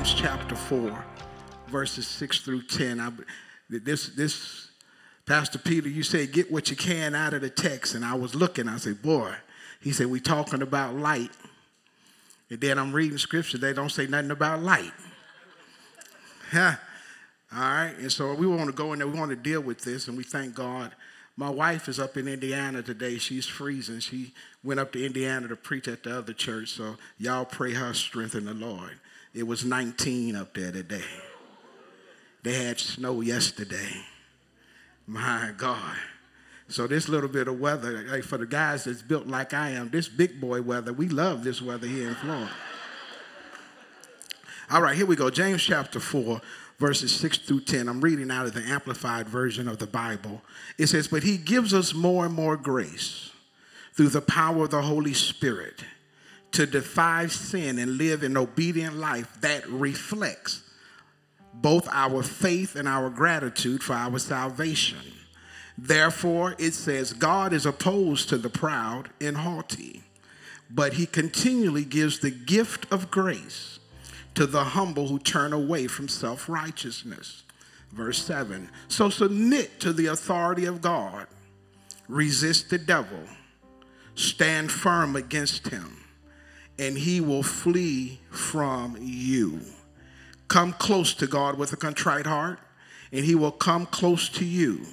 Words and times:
James 0.00 0.14
chapter 0.14 0.56
4, 0.56 1.04
verses 1.68 2.06
6 2.06 2.40
through 2.40 2.62
10. 2.62 3.00
I, 3.00 3.12
this, 3.68 4.08
this, 4.08 4.70
Pastor 5.26 5.58
Peter, 5.58 5.90
you 5.90 6.02
said 6.02 6.32
get 6.32 6.50
what 6.50 6.70
you 6.70 6.76
can 6.76 7.14
out 7.14 7.34
of 7.34 7.42
the 7.42 7.50
text. 7.50 7.94
And 7.94 8.02
I 8.02 8.14
was 8.14 8.34
looking, 8.34 8.66
I 8.66 8.78
said, 8.78 9.02
boy, 9.02 9.34
he 9.78 9.92
said, 9.92 10.06
we 10.06 10.18
talking 10.18 10.62
about 10.62 10.94
light. 10.94 11.28
And 12.48 12.58
then 12.62 12.78
I'm 12.78 12.94
reading 12.94 13.18
scripture, 13.18 13.58
they 13.58 13.74
don't 13.74 13.90
say 13.90 14.06
nothing 14.06 14.30
about 14.30 14.62
light. 14.62 14.92
Huh? 16.50 16.76
All 17.54 17.60
right, 17.60 17.94
and 17.98 18.10
so 18.10 18.32
we 18.32 18.46
want 18.46 18.70
to 18.70 18.72
go 18.72 18.94
in 18.94 19.00
there, 19.00 19.06
we 19.06 19.18
want 19.18 19.30
to 19.32 19.36
deal 19.36 19.60
with 19.60 19.82
this, 19.82 20.08
and 20.08 20.16
we 20.16 20.24
thank 20.24 20.54
God. 20.54 20.92
My 21.36 21.50
wife 21.50 21.90
is 21.90 22.00
up 22.00 22.16
in 22.16 22.26
Indiana 22.26 22.82
today. 22.82 23.18
She's 23.18 23.46
freezing. 23.46 24.00
She 24.00 24.32
went 24.64 24.80
up 24.80 24.92
to 24.92 25.04
Indiana 25.04 25.46
to 25.46 25.56
preach 25.56 25.88
at 25.88 26.04
the 26.04 26.16
other 26.16 26.32
church, 26.32 26.70
so 26.70 26.96
y'all 27.18 27.44
pray 27.44 27.74
her 27.74 27.92
strength 27.92 28.34
in 28.34 28.46
the 28.46 28.54
Lord. 28.54 28.98
It 29.34 29.46
was 29.46 29.64
19 29.64 30.36
up 30.36 30.54
there 30.54 30.72
today. 30.72 31.04
They 32.42 32.54
had 32.54 32.80
snow 32.80 33.20
yesterday. 33.20 34.04
My 35.06 35.52
God. 35.56 35.96
So 36.68 36.86
this 36.86 37.08
little 37.08 37.28
bit 37.28 37.48
of 37.48 37.58
weather, 37.58 38.04
like 38.08 38.22
for 38.22 38.38
the 38.38 38.46
guys 38.46 38.84
that's 38.84 39.02
built 39.02 39.26
like 39.26 39.52
I 39.52 39.70
am, 39.70 39.90
this 39.90 40.08
big 40.08 40.40
boy 40.40 40.62
weather, 40.62 40.92
we 40.92 41.08
love 41.08 41.42
this 41.42 41.60
weather 41.60 41.86
here 41.86 42.08
in 42.08 42.14
Florida. 42.14 42.50
All 44.70 44.80
right, 44.80 44.96
here 44.96 45.06
we 45.06 45.16
go. 45.16 45.30
James 45.30 45.62
chapter 45.62 45.98
4, 45.98 46.40
verses 46.78 47.12
6 47.12 47.38
through 47.38 47.62
10. 47.62 47.88
I'm 47.88 48.00
reading 48.00 48.30
out 48.30 48.46
of 48.46 48.54
the 48.54 48.62
Amplified 48.62 49.28
version 49.28 49.66
of 49.66 49.78
the 49.78 49.86
Bible. 49.88 50.42
It 50.78 50.86
says, 50.86 51.08
But 51.08 51.24
he 51.24 51.36
gives 51.36 51.74
us 51.74 51.92
more 51.92 52.24
and 52.24 52.34
more 52.34 52.56
grace 52.56 53.32
through 53.94 54.10
the 54.10 54.20
power 54.20 54.64
of 54.64 54.70
the 54.70 54.82
Holy 54.82 55.12
Spirit 55.12 55.84
to 56.52 56.66
defy 56.66 57.26
sin 57.26 57.78
and 57.78 57.96
live 57.98 58.22
an 58.22 58.36
obedient 58.36 58.96
life 58.96 59.40
that 59.40 59.66
reflects 59.68 60.62
both 61.52 61.88
our 61.90 62.22
faith 62.22 62.76
and 62.76 62.88
our 62.88 63.10
gratitude 63.10 63.82
for 63.82 63.94
our 63.94 64.18
salvation. 64.18 64.98
Therefore, 65.76 66.54
it 66.58 66.74
says, 66.74 67.12
God 67.12 67.52
is 67.52 67.66
opposed 67.66 68.28
to 68.28 68.38
the 68.38 68.50
proud 68.50 69.10
and 69.20 69.38
haughty, 69.38 70.02
but 70.68 70.94
he 70.94 71.06
continually 71.06 71.84
gives 71.84 72.18
the 72.18 72.30
gift 72.30 72.86
of 72.92 73.10
grace 73.10 73.78
to 74.34 74.46
the 74.46 74.64
humble 74.64 75.08
who 75.08 75.18
turn 75.18 75.52
away 75.52 75.86
from 75.86 76.08
self 76.08 76.48
righteousness. 76.48 77.44
Verse 77.92 78.22
7 78.22 78.70
So 78.88 79.10
submit 79.10 79.80
to 79.80 79.92
the 79.92 80.06
authority 80.06 80.66
of 80.66 80.80
God, 80.80 81.26
resist 82.08 82.70
the 82.70 82.78
devil, 82.78 83.20
stand 84.14 84.70
firm 84.70 85.16
against 85.16 85.68
him, 85.68 85.99
and 86.80 86.96
he 86.96 87.20
will 87.20 87.42
flee 87.42 88.18
from 88.30 88.96
you. 88.98 89.60
Come 90.48 90.72
close 90.72 91.12
to 91.12 91.26
God 91.26 91.58
with 91.58 91.74
a 91.74 91.76
contrite 91.76 92.24
heart, 92.24 92.58
and 93.12 93.22
he 93.22 93.34
will 93.34 93.52
come 93.52 93.84
close 93.84 94.30
to 94.30 94.46
you. 94.46 94.86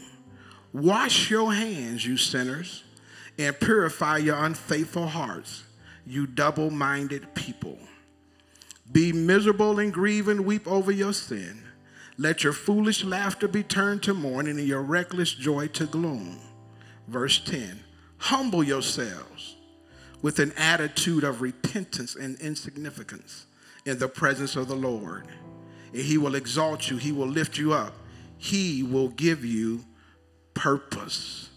Wash 0.74 1.32
your 1.32 1.54
hands, 1.54 2.06
you 2.06 2.18
sinners, 2.18 2.84
and 3.40 3.58
purify 3.58 4.18
your 4.18 4.36
unfaithful 4.44 5.08
hearts, 5.08 5.64
you 6.06 6.28
double 6.28 6.70
minded 6.70 7.34
people. 7.34 7.78
Be 8.92 9.14
miserable 9.14 9.80
and 9.80 9.94
grieve 9.94 10.28
and 10.28 10.46
weep 10.46 10.68
over 10.68 10.92
your 10.92 11.14
sin. 11.14 11.64
Let 12.18 12.44
your 12.44 12.54
foolish 12.54 13.06
laughter 13.06 13.48
be 13.48 13.64
turned 13.64 14.04
to 14.04 14.14
mourning 14.14 14.60
and 14.60 14.68
your 14.68 14.82
reckless 14.82 15.34
joy 15.34 15.68
to 15.68 15.86
gloom. 15.86 16.38
Verse 17.08 17.40
10 17.40 17.80
Humble 18.18 18.64
yourselves 18.64 19.57
with 20.22 20.40
an 20.40 20.52
attitude 20.58 21.24
of 21.24 21.42
repentance 21.42 22.16
and 22.16 22.40
insignificance 22.40 23.46
in 23.86 24.00
the 24.00 24.08
presence 24.08 24.56
of 24.56 24.68
the 24.68 24.76
Lord. 24.76 25.28
And 25.94 26.02
he 26.02 26.18
will 26.18 26.36
exalt 26.36 26.90
you, 26.90 26.98
he 26.98 27.12
will 27.12 27.28
lift 27.28 27.58
you 27.58 27.74
up, 27.74 27.94
he 28.38 28.84
will 28.84 29.10
give 29.10 29.46
you 29.46 29.86
purpose. 30.54 31.50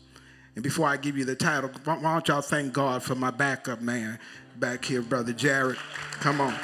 And 0.54 0.62
before 0.62 0.87
I 0.87 0.97
give 0.97 1.16
you 1.16 1.25
the 1.25 1.37
title, 1.37 1.71
why 1.84 2.00
don't 2.00 2.28
y'all 2.28 2.41
thank 2.41 2.72
God 2.72 3.03
for 3.03 3.15
my 3.15 3.31
backup 3.31 3.81
man 3.81 4.19
back 4.56 4.84
here, 4.84 5.00
Brother 5.00 5.32
Jared? 5.32 5.78
Come 6.21 6.41
on. 6.41 6.54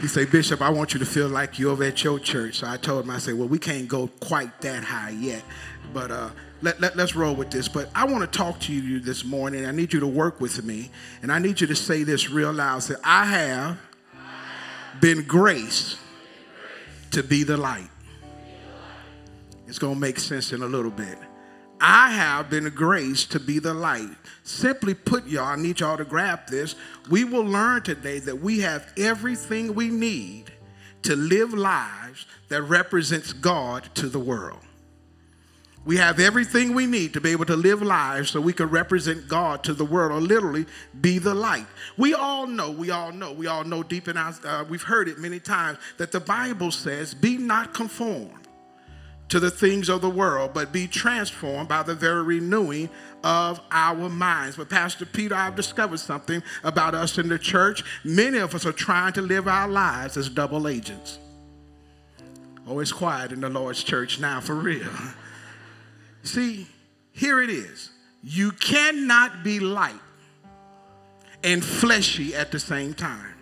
He 0.00 0.06
said, 0.06 0.30
Bishop, 0.30 0.62
I 0.62 0.70
want 0.70 0.94
you 0.94 1.00
to 1.00 1.06
feel 1.06 1.28
like 1.28 1.58
you're 1.58 1.72
over 1.72 1.82
at 1.84 2.04
your 2.04 2.20
church. 2.20 2.60
So 2.60 2.68
I 2.68 2.76
told 2.76 3.04
him, 3.04 3.10
I 3.10 3.18
said, 3.18 3.34
well, 3.34 3.48
we 3.48 3.58
can't 3.58 3.88
go 3.88 4.06
quite 4.20 4.60
that 4.60 4.84
high 4.84 5.10
yet, 5.10 5.42
but 5.92 6.10
uh, 6.12 6.30
let, 6.60 6.80
let, 6.80 6.96
let's 6.96 7.14
roll 7.14 7.34
with 7.34 7.50
this. 7.50 7.68
But 7.68 7.90
I 7.94 8.04
want 8.04 8.30
to 8.30 8.38
talk 8.38 8.58
to 8.60 8.72
you 8.72 9.00
this 9.00 9.24
morning. 9.24 9.66
I 9.66 9.70
need 9.70 9.92
you 9.92 10.00
to 10.00 10.06
work 10.06 10.40
with 10.40 10.64
me, 10.64 10.90
and 11.22 11.30
I 11.30 11.38
need 11.38 11.60
you 11.60 11.66
to 11.66 11.76
say 11.76 12.02
this 12.02 12.30
real 12.30 12.52
loud. 12.52 12.82
Say, 12.82 12.94
I 13.04 13.24
have 13.26 13.78
been 15.00 15.22
graced 15.24 15.98
to 17.12 17.22
be 17.22 17.44
the 17.44 17.56
light. 17.56 17.90
It's 19.66 19.78
going 19.78 19.94
to 19.94 20.00
make 20.00 20.18
sense 20.18 20.52
in 20.52 20.62
a 20.62 20.66
little 20.66 20.90
bit. 20.90 21.18
I 21.80 22.10
have 22.10 22.50
been 22.50 22.68
graced 22.70 23.32
to 23.32 23.40
be 23.40 23.60
the 23.60 23.74
light. 23.74 24.16
Simply 24.42 24.94
put, 24.94 25.26
y'all, 25.26 25.44
I 25.44 25.56
need 25.56 25.80
y'all 25.80 25.96
to 25.96 26.04
grab 26.04 26.48
this. 26.48 26.74
We 27.08 27.24
will 27.24 27.44
learn 27.44 27.82
today 27.82 28.18
that 28.20 28.40
we 28.40 28.60
have 28.60 28.92
everything 28.96 29.74
we 29.74 29.88
need 29.88 30.50
to 31.02 31.14
live 31.14 31.54
lives 31.54 32.26
that 32.48 32.62
represents 32.62 33.32
God 33.32 33.88
to 33.94 34.08
the 34.08 34.18
world. 34.18 34.58
We 35.84 35.96
have 35.96 36.20
everything 36.20 36.74
we 36.74 36.86
need 36.86 37.14
to 37.14 37.20
be 37.20 37.30
able 37.30 37.46
to 37.46 37.56
live 37.56 37.80
lives 37.80 38.30
so 38.30 38.40
we 38.40 38.52
can 38.52 38.68
represent 38.68 39.26
God 39.26 39.64
to 39.64 39.72
the 39.72 39.84
world 39.84 40.12
or 40.12 40.20
literally 40.20 40.66
be 41.00 41.18
the 41.18 41.34
light. 41.34 41.66
We 41.96 42.12
all 42.14 42.46
know, 42.46 42.70
we 42.70 42.90
all 42.90 43.10
know, 43.10 43.32
we 43.32 43.46
all 43.46 43.64
know 43.64 43.82
deep 43.82 44.06
in 44.06 44.16
our, 44.16 44.34
uh, 44.44 44.64
we've 44.68 44.82
heard 44.82 45.08
it 45.08 45.18
many 45.18 45.40
times 45.40 45.78
that 45.96 46.12
the 46.12 46.20
Bible 46.20 46.70
says, 46.70 47.14
be 47.14 47.38
not 47.38 47.72
conformed 47.72 48.48
to 49.28 49.40
the 49.40 49.50
things 49.50 49.88
of 49.88 50.00
the 50.00 50.10
world, 50.10 50.52
but 50.54 50.72
be 50.72 50.86
transformed 50.86 51.68
by 51.68 51.82
the 51.82 51.94
very 51.94 52.22
renewing 52.22 52.88
of 53.22 53.60
our 53.70 54.08
minds. 54.08 54.56
But, 54.56 54.70
Pastor 54.70 55.04
Peter, 55.04 55.34
I've 55.34 55.56
discovered 55.56 56.00
something 56.00 56.42
about 56.64 56.94
us 56.94 57.18
in 57.18 57.28
the 57.28 57.38
church. 57.38 57.84
Many 58.04 58.38
of 58.38 58.54
us 58.54 58.64
are 58.64 58.72
trying 58.72 59.12
to 59.14 59.22
live 59.22 59.46
our 59.46 59.68
lives 59.68 60.16
as 60.16 60.28
double 60.28 60.66
agents. 60.66 61.18
Oh, 62.66 62.80
it's 62.80 62.92
quiet 62.92 63.32
in 63.32 63.40
the 63.40 63.48
Lord's 63.48 63.82
church 63.82 64.20
now, 64.20 64.40
for 64.40 64.54
real. 64.54 64.88
See, 66.22 66.66
here 67.12 67.40
it 67.40 67.50
is. 67.50 67.90
You 68.22 68.52
cannot 68.52 69.44
be 69.44 69.60
light 69.60 70.00
and 71.44 71.64
fleshy 71.64 72.34
at 72.34 72.50
the 72.50 72.58
same 72.58 72.94
time. 72.94 73.34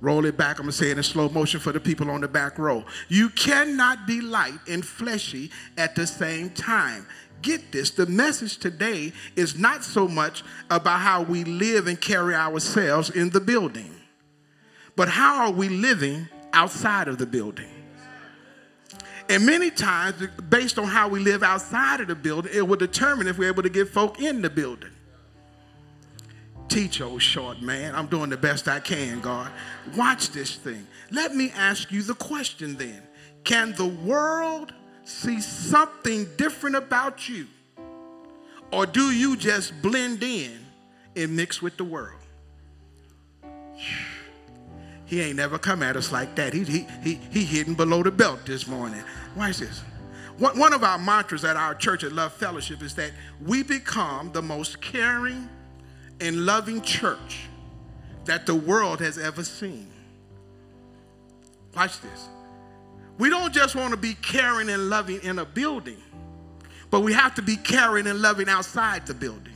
Roll 0.00 0.24
it 0.26 0.36
back. 0.36 0.58
I'm 0.58 0.66
going 0.66 0.72
to 0.72 0.76
say 0.76 0.90
it 0.90 0.96
in 0.96 1.02
slow 1.02 1.28
motion 1.28 1.58
for 1.58 1.72
the 1.72 1.80
people 1.80 2.10
on 2.10 2.20
the 2.20 2.28
back 2.28 2.58
row. 2.58 2.84
You 3.08 3.30
cannot 3.30 4.06
be 4.06 4.20
light 4.20 4.58
and 4.68 4.84
fleshy 4.84 5.50
at 5.76 5.96
the 5.96 6.06
same 6.06 6.50
time. 6.50 7.06
Get 7.42 7.72
this 7.72 7.90
the 7.90 8.06
message 8.06 8.58
today 8.58 9.12
is 9.36 9.58
not 9.58 9.84
so 9.84 10.08
much 10.08 10.42
about 10.70 11.00
how 11.00 11.22
we 11.22 11.44
live 11.44 11.86
and 11.86 12.00
carry 12.00 12.34
ourselves 12.34 13.10
in 13.10 13.30
the 13.30 13.40
building, 13.40 13.94
but 14.96 15.08
how 15.08 15.46
are 15.46 15.52
we 15.52 15.68
living 15.68 16.28
outside 16.52 17.06
of 17.06 17.18
the 17.18 17.26
building? 17.26 17.77
And 19.28 19.44
many 19.44 19.70
times, 19.70 20.26
based 20.48 20.78
on 20.78 20.86
how 20.86 21.08
we 21.08 21.20
live 21.20 21.42
outside 21.42 22.00
of 22.00 22.08
the 22.08 22.14
building, 22.14 22.52
it 22.54 22.66
will 22.66 22.76
determine 22.76 23.28
if 23.28 23.38
we're 23.38 23.48
able 23.48 23.62
to 23.62 23.68
get 23.68 23.88
folk 23.88 24.20
in 24.20 24.40
the 24.40 24.48
building. 24.48 24.90
Teach, 26.68 27.00
old 27.00 27.22
short 27.22 27.60
man. 27.60 27.94
I'm 27.94 28.06
doing 28.06 28.30
the 28.30 28.36
best 28.36 28.68
I 28.68 28.80
can, 28.80 29.20
God. 29.20 29.50
Watch 29.96 30.30
this 30.30 30.56
thing. 30.56 30.86
Let 31.10 31.34
me 31.34 31.50
ask 31.54 31.90
you 31.92 32.02
the 32.02 32.14
question 32.14 32.76
then 32.76 33.02
Can 33.44 33.72
the 33.72 33.86
world 33.86 34.72
see 35.04 35.40
something 35.40 36.26
different 36.36 36.76
about 36.76 37.28
you? 37.28 37.46
Or 38.70 38.84
do 38.86 39.10
you 39.10 39.36
just 39.36 39.80
blend 39.80 40.22
in 40.22 40.58
and 41.16 41.34
mix 41.34 41.62
with 41.62 41.76
the 41.78 41.84
world? 41.84 42.20
He 45.08 45.20
ain't 45.20 45.36
never 45.36 45.58
come 45.58 45.82
at 45.82 45.96
us 45.96 46.12
like 46.12 46.36
that. 46.36 46.52
He, 46.52 46.62
he, 46.62 46.86
he, 47.02 47.14
he 47.30 47.44
hidden 47.44 47.74
below 47.74 48.04
the 48.04 48.12
belt 48.12 48.46
this 48.46 48.68
morning. 48.68 49.02
Why 49.34 49.48
is 49.48 49.58
this. 49.58 49.82
One, 50.38 50.56
One 50.58 50.72
of 50.72 50.84
our 50.84 50.98
mantras 50.98 51.44
at 51.44 51.56
our 51.56 51.74
church 51.74 52.04
at 52.04 52.12
Love 52.12 52.32
Fellowship 52.34 52.82
is 52.82 52.94
that 52.94 53.10
we 53.44 53.62
become 53.62 54.30
the 54.32 54.42
most 54.42 54.80
caring, 54.80 55.48
and 56.20 56.46
loving 56.46 56.80
church 56.82 57.48
that 58.24 58.46
the 58.46 58.54
world 58.54 59.00
has 59.00 59.18
ever 59.18 59.44
seen. 59.44 59.88
Watch 61.74 62.00
this. 62.00 62.28
We 63.18 63.30
don't 63.30 63.52
just 63.52 63.74
want 63.74 63.90
to 63.92 63.96
be 63.96 64.14
caring 64.14 64.68
and 64.68 64.90
loving 64.90 65.20
in 65.22 65.38
a 65.38 65.44
building, 65.44 66.02
but 66.90 67.00
we 67.00 67.12
have 67.12 67.34
to 67.36 67.42
be 67.42 67.56
caring 67.56 68.06
and 68.06 68.20
loving 68.20 68.48
outside 68.48 69.06
the 69.06 69.14
building. 69.14 69.54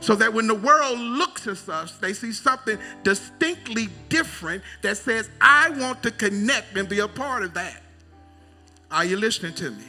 So 0.00 0.14
that 0.14 0.32
when 0.32 0.46
the 0.46 0.54
world 0.54 0.98
looks 0.98 1.46
at 1.46 1.68
us, 1.68 1.92
they 1.98 2.14
see 2.14 2.32
something 2.32 2.78
distinctly 3.02 3.88
different 4.08 4.62
that 4.82 4.96
says, 4.96 5.28
I 5.40 5.70
want 5.70 6.02
to 6.04 6.10
connect 6.10 6.76
and 6.76 6.88
be 6.88 7.00
a 7.00 7.08
part 7.08 7.42
of 7.42 7.54
that. 7.54 7.82
Are 8.90 9.04
you 9.04 9.16
listening 9.16 9.54
to 9.54 9.70
me? 9.70 9.84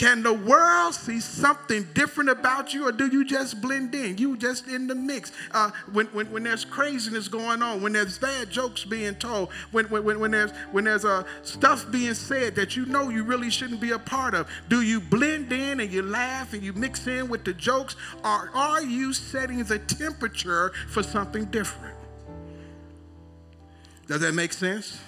Can 0.00 0.22
the 0.22 0.32
world 0.32 0.94
see 0.94 1.20
something 1.20 1.86
different 1.92 2.30
about 2.30 2.72
you, 2.72 2.88
or 2.88 2.92
do 2.92 3.08
you 3.08 3.22
just 3.22 3.60
blend 3.60 3.94
in? 3.94 4.16
You 4.16 4.34
just 4.34 4.66
in 4.66 4.86
the 4.86 4.94
mix. 4.94 5.30
Uh, 5.50 5.72
when, 5.92 6.06
when, 6.06 6.32
when 6.32 6.42
there's 6.42 6.64
craziness 6.64 7.28
going 7.28 7.62
on, 7.62 7.82
when 7.82 7.92
there's 7.92 8.16
bad 8.16 8.48
jokes 8.48 8.82
being 8.82 9.14
told, 9.16 9.52
when, 9.72 9.84
when, 9.90 10.18
when 10.18 10.30
there's, 10.30 10.52
when 10.72 10.84
there's 10.84 11.04
uh, 11.04 11.24
stuff 11.42 11.84
being 11.92 12.14
said 12.14 12.54
that 12.54 12.76
you 12.76 12.86
know 12.86 13.10
you 13.10 13.24
really 13.24 13.50
shouldn't 13.50 13.78
be 13.78 13.90
a 13.90 13.98
part 13.98 14.32
of, 14.32 14.48
do 14.70 14.80
you 14.80 15.02
blend 15.02 15.52
in 15.52 15.80
and 15.80 15.92
you 15.92 16.00
laugh 16.00 16.54
and 16.54 16.62
you 16.62 16.72
mix 16.72 17.06
in 17.06 17.28
with 17.28 17.44
the 17.44 17.52
jokes, 17.52 17.94
or 18.24 18.50
are 18.54 18.82
you 18.82 19.12
setting 19.12 19.62
the 19.64 19.80
temperature 19.80 20.72
for 20.88 21.02
something 21.02 21.44
different? 21.44 21.94
Does 24.06 24.22
that 24.22 24.32
make 24.32 24.54
sense? 24.54 24.98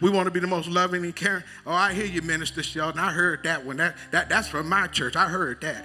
We 0.00 0.10
want 0.10 0.26
to 0.26 0.30
be 0.30 0.40
the 0.40 0.46
most 0.46 0.68
loving 0.68 1.04
and 1.04 1.14
caring. 1.14 1.44
Oh, 1.66 1.72
I 1.72 1.92
hear 1.92 2.06
you, 2.06 2.22
Minister 2.22 2.62
Sheldon. 2.62 3.00
I 3.00 3.12
heard 3.12 3.42
that 3.44 3.64
one. 3.64 3.78
That, 3.78 3.96
that, 4.10 4.28
that's 4.28 4.48
from 4.48 4.68
my 4.68 4.86
church. 4.86 5.16
I 5.16 5.28
heard 5.28 5.60
that. 5.62 5.84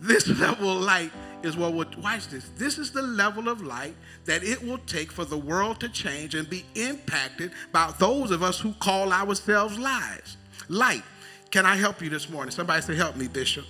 This 0.00 0.28
level 0.40 0.76
of 0.76 0.82
light 0.82 1.10
is 1.42 1.56
what 1.56 1.72
will, 1.72 1.86
watch 2.02 2.28
this. 2.28 2.50
This 2.56 2.78
is 2.78 2.90
the 2.90 3.02
level 3.02 3.48
of 3.48 3.62
light 3.62 3.94
that 4.24 4.42
it 4.42 4.62
will 4.62 4.78
take 4.78 5.10
for 5.10 5.24
the 5.24 5.38
world 5.38 5.80
to 5.80 5.88
change 5.88 6.34
and 6.34 6.48
be 6.48 6.64
impacted 6.74 7.52
by 7.72 7.92
those 7.98 8.30
of 8.30 8.42
us 8.42 8.60
who 8.60 8.72
call 8.74 9.12
ourselves 9.12 9.78
lives. 9.78 10.36
Light. 10.68 11.02
Can 11.50 11.64
I 11.64 11.76
help 11.76 12.02
you 12.02 12.10
this 12.10 12.28
morning? 12.28 12.50
Somebody 12.50 12.82
say, 12.82 12.96
Help 12.96 13.16
me, 13.16 13.28
Bishop. 13.28 13.64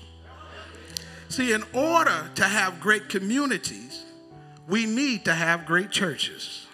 See, 1.29 1.52
in 1.52 1.62
order 1.73 2.31
to 2.37 2.44
have 2.44 2.81
great 2.81 3.09
communities, 3.09 4.05
we 4.69 4.87
need 4.87 5.25
to 5.25 5.35
have 5.35 5.67
great 5.67 5.91
churches. 5.91 6.66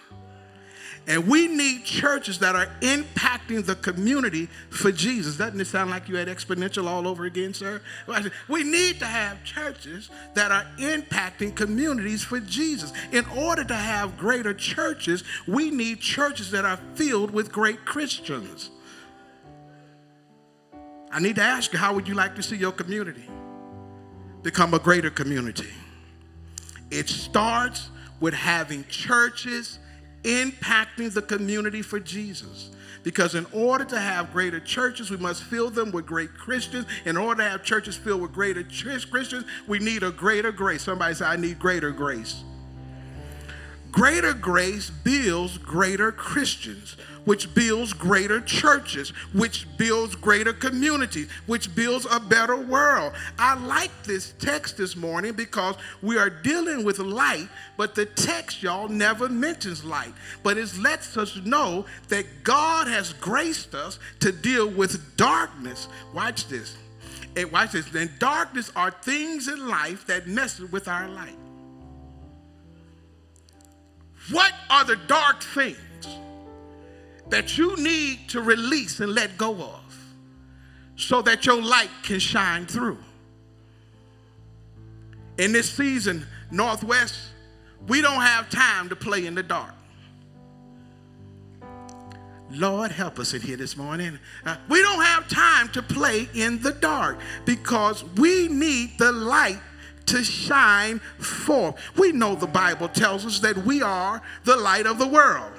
And 1.05 1.27
we 1.27 1.49
need 1.49 1.83
churches 1.83 2.39
that 2.39 2.55
are 2.55 2.67
impacting 2.79 3.65
the 3.65 3.75
community 3.75 4.47
for 4.69 4.89
Jesus. 4.89 5.35
Doesn't 5.35 5.59
it 5.59 5.67
sound 5.67 5.89
like 5.89 6.07
you 6.07 6.15
had 6.15 6.29
exponential 6.29 6.87
all 6.87 7.09
over 7.09 7.25
again, 7.25 7.53
sir? 7.53 7.81
We 8.47 8.63
need 8.63 8.99
to 8.99 9.05
have 9.05 9.43
churches 9.43 10.09
that 10.33 10.51
are 10.51 10.65
impacting 10.77 11.55
communities 11.55 12.23
for 12.23 12.39
Jesus. 12.39 12.93
In 13.11 13.25
order 13.37 13.65
to 13.65 13.75
have 13.75 14.17
greater 14.17 14.53
churches, 14.53 15.25
we 15.45 15.71
need 15.71 15.99
churches 15.99 16.51
that 16.51 16.63
are 16.63 16.79
filled 16.95 17.31
with 17.31 17.51
great 17.51 17.83
Christians. 17.83 18.69
I 21.11 21.19
need 21.19 21.35
to 21.35 21.43
ask 21.43 21.73
you, 21.73 21.79
how 21.79 21.93
would 21.93 22.07
you 22.07 22.13
like 22.13 22.35
to 22.35 22.43
see 22.43 22.55
your 22.55 22.71
community 22.71 23.29
become 24.41 24.73
a 24.73 24.79
greater 24.79 25.09
community? 25.09 25.69
It 26.89 27.09
starts 27.09 27.89
with 28.21 28.33
having 28.33 28.85
churches 28.85 29.79
impacting 30.23 31.13
the 31.13 31.21
community 31.21 31.81
for 31.81 31.99
Jesus. 31.99 32.71
Because 33.03 33.35
in 33.35 33.45
order 33.51 33.83
to 33.85 33.99
have 33.99 34.31
greater 34.31 34.61
churches, 34.61 35.11
we 35.11 35.17
must 35.17 35.43
fill 35.43 35.69
them 35.69 35.91
with 35.91 36.05
great 36.05 36.33
Christians. 36.33 36.85
In 37.05 37.17
order 37.17 37.43
to 37.43 37.49
have 37.49 37.63
churches 37.63 37.97
filled 37.97 38.21
with 38.21 38.31
greater 38.31 38.63
Christians, 38.63 39.43
we 39.67 39.79
need 39.79 40.03
a 40.03 40.11
greater 40.11 40.51
grace. 40.51 40.83
Somebody 40.83 41.13
say, 41.15 41.25
I 41.25 41.35
need 41.35 41.59
greater 41.59 41.91
grace. 41.91 42.43
Greater 43.93 44.33
grace 44.33 44.89
builds 44.89 45.57
greater 45.57 46.11
Christians 46.11 46.97
which 47.25 47.53
builds 47.53 47.93
greater 47.93 48.41
churches, 48.41 49.09
which 49.33 49.65
builds 49.77 50.15
greater 50.15 50.53
communities, 50.53 51.29
which 51.45 51.73
builds 51.75 52.05
a 52.09 52.19
better 52.19 52.57
world. 52.57 53.13
I 53.39 53.55
like 53.65 53.91
this 54.03 54.33
text 54.39 54.77
this 54.77 54.95
morning 54.95 55.33
because 55.33 55.75
we 56.01 56.17
are 56.17 56.29
dealing 56.29 56.83
with 56.83 56.99
light, 56.99 57.47
but 57.77 57.95
the 57.95 58.05
text, 58.05 58.61
y'all, 58.61 58.89
never 58.89 59.29
mentions 59.29 59.83
light. 59.83 60.13
But 60.43 60.57
it 60.57 60.77
lets 60.77 61.17
us 61.17 61.37
know 61.37 61.85
that 62.09 62.25
God 62.43 62.87
has 62.87 63.13
graced 63.13 63.73
us 63.73 63.99
to 64.19 64.31
deal 64.31 64.69
with 64.69 65.15
darkness. 65.17 65.87
Watch 66.13 66.47
this. 66.47 66.75
And 67.35 67.51
watch 67.51 67.71
this. 67.71 67.85
Then 67.89 68.11
darkness 68.19 68.71
are 68.75 68.91
things 68.91 69.47
in 69.47 69.67
life 69.67 70.05
that 70.07 70.27
mess 70.27 70.59
with 70.59 70.87
our 70.87 71.07
light. 71.07 71.37
What 74.31 74.53
are 74.69 74.85
the 74.85 74.95
dark 75.07 75.43
things? 75.43 75.77
that 77.33 77.57
you 77.57 77.75
need 77.77 78.29
to 78.29 78.41
release 78.41 78.99
and 78.99 79.13
let 79.13 79.37
go 79.37 79.55
of 79.55 79.81
so 80.95 81.21
that 81.23 81.47
your 81.47 81.59
light 81.59 81.89
can 82.03 82.19
shine 82.19 82.65
through. 82.65 82.99
In 85.39 85.51
this 85.51 85.71
season, 85.71 86.27
Northwest, 86.51 87.15
we 87.87 88.01
don't 88.01 88.21
have 88.21 88.51
time 88.51 88.87
to 88.89 88.95
play 88.95 89.25
in 89.25 89.33
the 89.33 89.41
dark. 89.41 89.73
Lord, 92.51 92.91
help 92.91 93.17
us 93.17 93.33
in 93.33 93.41
here 93.41 93.57
this 93.57 93.75
morning. 93.75 94.19
Uh, 94.45 94.57
we 94.69 94.83
don't 94.83 95.03
have 95.03 95.27
time 95.27 95.69
to 95.69 95.81
play 95.81 96.29
in 96.35 96.61
the 96.61 96.73
dark 96.73 97.17
because 97.45 98.03
we 98.17 98.47
need 98.47 98.99
the 98.99 99.11
light 99.11 99.59
to 100.07 100.23
shine 100.23 100.99
forth. 101.17 101.75
We 101.97 102.11
know 102.11 102.35
the 102.35 102.47
Bible 102.47 102.87
tells 102.89 103.25
us 103.25 103.39
that 103.39 103.57
we 103.57 103.81
are 103.81 104.21
the 104.43 104.57
light 104.57 104.85
of 104.85 104.99
the 104.99 105.07
world. 105.07 105.53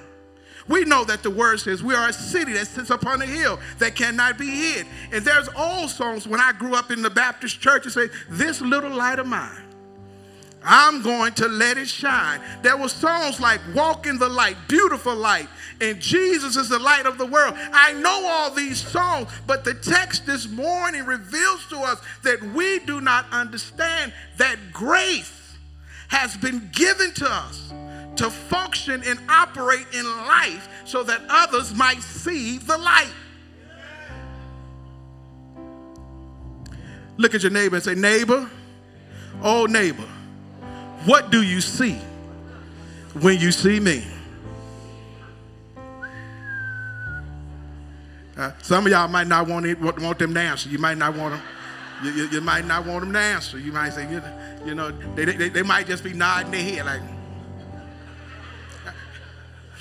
We 0.66 0.84
know 0.84 1.04
that 1.04 1.22
the 1.22 1.30
word 1.30 1.60
says 1.60 1.82
we 1.82 1.94
are 1.94 2.08
a 2.08 2.12
city 2.12 2.52
that 2.54 2.66
sits 2.66 2.90
upon 2.90 3.20
a 3.20 3.26
hill 3.26 3.60
that 3.78 3.94
cannot 3.94 4.38
be 4.38 4.48
hid. 4.48 4.86
And 5.12 5.24
there's 5.24 5.48
old 5.56 5.90
songs 5.90 6.26
when 6.26 6.40
I 6.40 6.52
grew 6.52 6.74
up 6.74 6.90
in 6.90 7.02
the 7.02 7.10
Baptist 7.10 7.60
church 7.60 7.84
that 7.84 7.90
say, 7.90 8.08
This 8.30 8.60
little 8.60 8.90
light 8.90 9.18
of 9.18 9.26
mine, 9.26 9.62
I'm 10.64 11.02
going 11.02 11.34
to 11.34 11.48
let 11.48 11.78
it 11.78 11.88
shine. 11.88 12.40
There 12.62 12.76
were 12.76 12.88
songs 12.88 13.40
like 13.40 13.60
Walk 13.74 14.06
in 14.06 14.18
the 14.18 14.28
Light, 14.28 14.56
Beautiful 14.66 15.14
Light, 15.14 15.48
and 15.80 16.00
Jesus 16.00 16.56
is 16.56 16.68
the 16.68 16.78
light 16.78 17.06
of 17.06 17.18
the 17.18 17.26
world. 17.26 17.54
I 17.56 17.92
know 17.92 18.26
all 18.26 18.50
these 18.50 18.80
songs, 18.80 19.28
but 19.46 19.64
the 19.64 19.74
text 19.74 20.26
this 20.26 20.48
morning 20.48 21.04
reveals 21.04 21.66
to 21.68 21.78
us 21.78 22.00
that 22.22 22.42
we 22.42 22.78
do 22.80 23.00
not 23.00 23.26
understand 23.30 24.12
that 24.38 24.56
grace 24.72 25.56
has 26.08 26.36
been 26.36 26.70
given 26.72 27.12
to 27.14 27.26
us 27.28 27.72
to 28.16 28.30
function 28.30 29.02
and 29.04 29.18
operate 29.28 29.86
in 29.92 30.04
life 30.04 30.68
so 30.84 31.02
that 31.02 31.20
others 31.28 31.74
might 31.74 32.00
see 32.00 32.58
the 32.58 32.78
light. 32.78 33.12
Look 37.16 37.34
at 37.34 37.42
your 37.42 37.52
neighbor 37.52 37.76
and 37.76 37.84
say, 37.84 37.94
Neighbor, 37.94 38.50
oh 39.42 39.66
neighbor, 39.66 40.08
what 41.04 41.30
do 41.30 41.42
you 41.42 41.60
see 41.60 41.94
when 43.20 43.38
you 43.38 43.52
see 43.52 43.78
me? 43.80 44.04
Uh, 48.36 48.50
some 48.62 48.84
of 48.86 48.90
y'all 48.90 49.06
might 49.06 49.28
not 49.28 49.46
want, 49.46 49.64
it, 49.64 49.80
want 49.80 50.18
them 50.18 50.34
to 50.34 50.40
answer. 50.40 50.68
You 50.68 50.78
might 50.78 50.98
not 50.98 51.16
want 51.16 51.34
them. 51.34 51.42
You, 52.02 52.10
you, 52.10 52.28
you, 52.30 52.40
might 52.40 52.66
not 52.66 52.84
want 52.84 53.00
them 53.00 53.12
to 53.12 53.18
answer. 53.18 53.58
You 53.58 53.70
might 53.70 53.90
say, 53.90 54.10
you 54.10 54.20
you 54.64 54.74
know 54.74 54.90
they, 55.14 55.24
they, 55.24 55.48
they 55.48 55.62
might 55.62 55.86
just 55.86 56.02
be 56.02 56.12
nodding 56.12 56.50
their 56.50 56.62
head 56.62 56.86
like, 56.86 57.00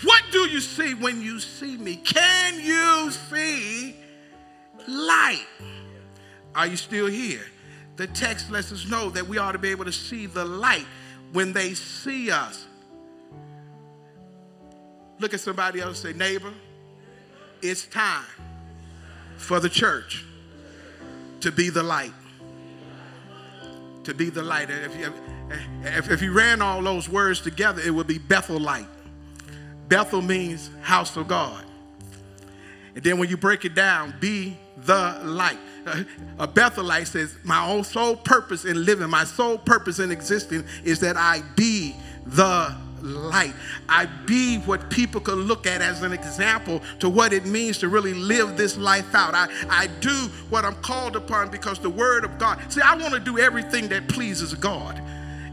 what 0.03 0.21
do 0.31 0.39
you 0.49 0.59
see 0.59 0.93
when 0.93 1.21
you 1.21 1.39
see 1.39 1.77
me? 1.77 1.95
Can 1.95 2.59
you 2.59 3.09
see 3.11 3.95
light? 4.87 5.45
Are 6.53 6.67
you 6.67 6.75
still 6.75 7.07
here? 7.07 7.41
The 7.95 8.07
text 8.07 8.51
lets 8.51 8.71
us 8.71 8.87
know 8.87 9.09
that 9.11 9.27
we 9.27 9.37
ought 9.37 9.53
to 9.53 9.57
be 9.57 9.69
able 9.69 9.85
to 9.85 9.91
see 9.91 10.25
the 10.25 10.43
light 10.43 10.85
when 11.33 11.51
they 11.51 11.73
see 11.73 12.31
us. 12.31 12.65
Look 15.19 15.33
at 15.33 15.39
somebody 15.39 15.81
else 15.81 15.99
say, 15.99 16.13
neighbor, 16.13 16.53
it's 17.61 17.85
time 17.85 18.25
for 19.37 19.59
the 19.59 19.69
church 19.69 20.23
to 21.41 21.51
be 21.51 21.69
the 21.69 21.83
light. 21.83 22.13
To 24.05 24.13
be 24.13 24.29
the 24.29 24.43
light. 24.43 24.69
If 24.69 24.97
you, 24.97 25.13
if, 25.83 26.11
if 26.11 26.21
you 26.21 26.33
ran 26.33 26.61
all 26.61 26.81
those 26.81 27.09
words 27.09 27.41
together, 27.41 27.81
it 27.81 27.91
would 27.91 28.07
be 28.07 28.17
Bethel 28.17 28.59
light. 28.59 28.87
Bethel 29.87 30.21
means 30.21 30.69
house 30.81 31.15
of 31.17 31.27
God. 31.27 31.63
And 32.95 33.03
then 33.03 33.17
when 33.17 33.29
you 33.29 33.37
break 33.37 33.65
it 33.65 33.73
down, 33.73 34.13
be 34.19 34.57
the 34.77 35.19
light. 35.23 35.57
A 36.39 36.47
Bethelite 36.47 37.07
says, 37.07 37.35
My 37.43 37.65
own 37.67 37.83
sole 37.83 38.15
purpose 38.15 38.65
in 38.65 38.85
living, 38.85 39.09
my 39.09 39.23
sole 39.23 39.57
purpose 39.57 39.99
in 39.99 40.11
existing 40.11 40.63
is 40.83 40.99
that 41.01 41.17
I 41.17 41.41
be 41.55 41.95
the 42.25 42.75
light. 43.01 43.53
I 43.89 44.05
be 44.05 44.57
what 44.59 44.89
people 44.89 45.19
can 45.21 45.35
look 45.35 45.67
at 45.67 45.81
as 45.81 46.01
an 46.03 46.13
example 46.13 46.81
to 46.99 47.09
what 47.09 47.33
it 47.33 47.45
means 47.45 47.77
to 47.79 47.89
really 47.89 48.13
live 48.13 48.57
this 48.57 48.77
life 48.77 49.13
out. 49.13 49.35
I, 49.35 49.47
I 49.69 49.87
do 49.99 50.13
what 50.49 50.65
I'm 50.65 50.75
called 50.75 51.15
upon 51.15 51.49
because 51.49 51.79
the 51.79 51.89
word 51.89 52.23
of 52.23 52.37
God. 52.39 52.59
See, 52.71 52.81
I 52.81 52.95
want 52.95 53.13
to 53.13 53.19
do 53.19 53.37
everything 53.37 53.89
that 53.89 54.07
pleases 54.07 54.53
God. 54.53 55.01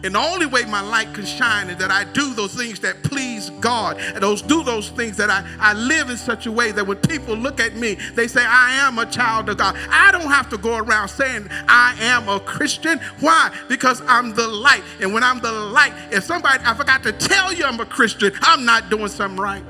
And 0.03 0.15
the 0.15 0.19
only 0.19 0.47
way 0.47 0.65
my 0.65 0.81
light 0.81 1.13
can 1.13 1.27
shine 1.27 1.69
is 1.69 1.77
that 1.77 1.91
I 1.91 2.05
do 2.05 2.33
those 2.33 2.55
things 2.55 2.81
that 2.81 3.03
please 3.03 3.51
God. 3.61 3.99
And 3.99 4.23
those 4.23 4.41
do 4.41 4.63
those 4.63 4.89
things 4.89 5.17
that 5.19 5.29
I, 5.29 5.47
I 5.59 5.75
live 5.75 6.09
in 6.09 6.17
such 6.17 6.47
a 6.47 6.53
way 6.53 6.73
that 6.73 6.87
when 6.87 6.97
people 6.99 7.35
look 7.35 7.61
at 7.61 7.77
me, 7.77 7.99
they 8.15 8.27
say, 8.27 8.45
I 8.45 8.73
am 8.77 8.99
a 8.99 9.05
child 9.05 9.51
of 9.51 9.59
God. 9.59 9.77
I 9.91 10.11
don't 10.11 10.31
have 10.31 10.49
to 10.51 10.59
go 10.59 10.79
around 10.79 11.09
saying 11.09 11.49
I 11.69 11.95
am 12.01 12.29
a 12.29 12.41
Christian. 12.41 12.99
Why? 13.21 13.55
Because 13.69 14.01
I'm 14.07 14.35
the 14.35 14.49
light. 14.49 14.83
And 15.01 15.13
when 15.13 15.23
I'm 15.23 15.41
the 15.41 15.53
light, 15.53 15.93
if 16.11 16.25
somebody 16.25 16.65
I 16.65 16.73
forgot 16.75 17.03
to 17.03 17.13
tell 17.13 17.53
you 17.53 17.65
I'm 17.65 17.81
a 17.81 17.87
Christian, 17.87 18.33
I'm 18.41 18.65
not 18.65 18.89
doing 18.89 19.09
something 19.09 19.39
right. 19.39 19.65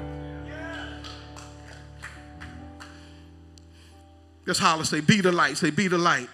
Just 4.47 4.61
holler, 4.61 4.85
say, 4.85 5.01
be 5.01 5.21
the 5.21 5.33
light. 5.33 5.57
Say, 5.57 5.71
be 5.71 5.89
the 5.89 5.99
light. 5.99 6.29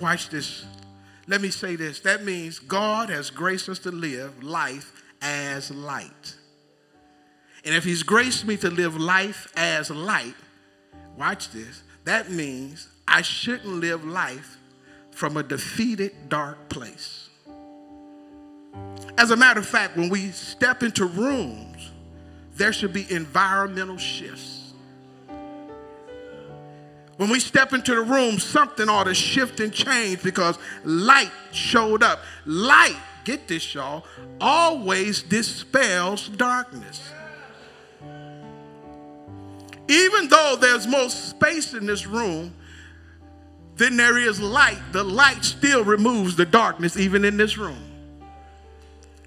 Watch 0.00 0.28
this. 0.28 0.64
Let 1.26 1.40
me 1.40 1.50
say 1.50 1.76
this. 1.76 2.00
That 2.00 2.24
means 2.24 2.58
God 2.58 3.08
has 3.10 3.30
graced 3.30 3.68
us 3.68 3.78
to 3.80 3.90
live 3.90 4.42
life 4.42 4.92
as 5.20 5.70
light. 5.70 6.36
And 7.64 7.74
if 7.74 7.84
He's 7.84 8.02
graced 8.02 8.44
me 8.46 8.56
to 8.58 8.70
live 8.70 8.96
life 8.96 9.52
as 9.56 9.90
light, 9.90 10.34
watch 11.16 11.50
this. 11.50 11.82
That 12.04 12.30
means 12.30 12.88
I 13.06 13.22
shouldn't 13.22 13.66
live 13.66 14.04
life 14.04 14.56
from 15.12 15.36
a 15.36 15.42
defeated, 15.42 16.28
dark 16.28 16.68
place. 16.68 17.28
As 19.18 19.30
a 19.30 19.36
matter 19.36 19.60
of 19.60 19.66
fact, 19.66 19.96
when 19.96 20.08
we 20.08 20.30
step 20.30 20.82
into 20.82 21.04
rooms, 21.04 21.90
there 22.56 22.72
should 22.72 22.92
be 22.92 23.10
environmental 23.12 23.98
shifts. 23.98 24.51
When 27.16 27.28
we 27.28 27.40
step 27.40 27.72
into 27.72 27.94
the 27.94 28.00
room, 28.00 28.38
something 28.38 28.88
ought 28.88 29.04
to 29.04 29.14
shift 29.14 29.60
and 29.60 29.72
change 29.72 30.22
because 30.22 30.58
light 30.84 31.30
showed 31.52 32.02
up. 32.02 32.20
Light, 32.46 32.96
get 33.24 33.48
this, 33.48 33.74
y'all, 33.74 34.04
always 34.40 35.22
dispels 35.22 36.28
darkness. 36.28 37.02
Even 39.88 40.28
though 40.28 40.56
there's 40.60 40.86
more 40.86 41.10
space 41.10 41.74
in 41.74 41.86
this 41.86 42.06
room 42.06 42.54
than 43.76 43.96
there 43.96 44.16
is 44.16 44.40
light, 44.40 44.80
the 44.92 45.02
light 45.02 45.44
still 45.44 45.84
removes 45.84 46.36
the 46.36 46.46
darkness, 46.46 46.96
even 46.96 47.24
in 47.24 47.36
this 47.36 47.58
room. 47.58 47.82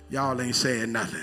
Y'all 0.09 0.39
ain't 0.41 0.55
saying 0.55 0.91
nothing. 0.91 1.21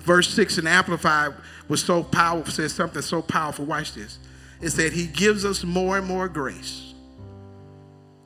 Verse 0.00 0.28
6 0.30 0.58
in 0.58 0.66
Amplified 0.66 1.34
was 1.68 1.82
so 1.82 2.02
powerful, 2.02 2.52
says 2.52 2.72
something 2.72 3.02
so 3.02 3.20
powerful. 3.20 3.64
Watch 3.64 3.94
this. 3.94 4.18
It 4.60 4.72
that 4.72 4.92
He 4.92 5.06
gives 5.06 5.44
us 5.44 5.64
more 5.64 5.98
and 5.98 6.06
more 6.06 6.28
grace 6.28 6.94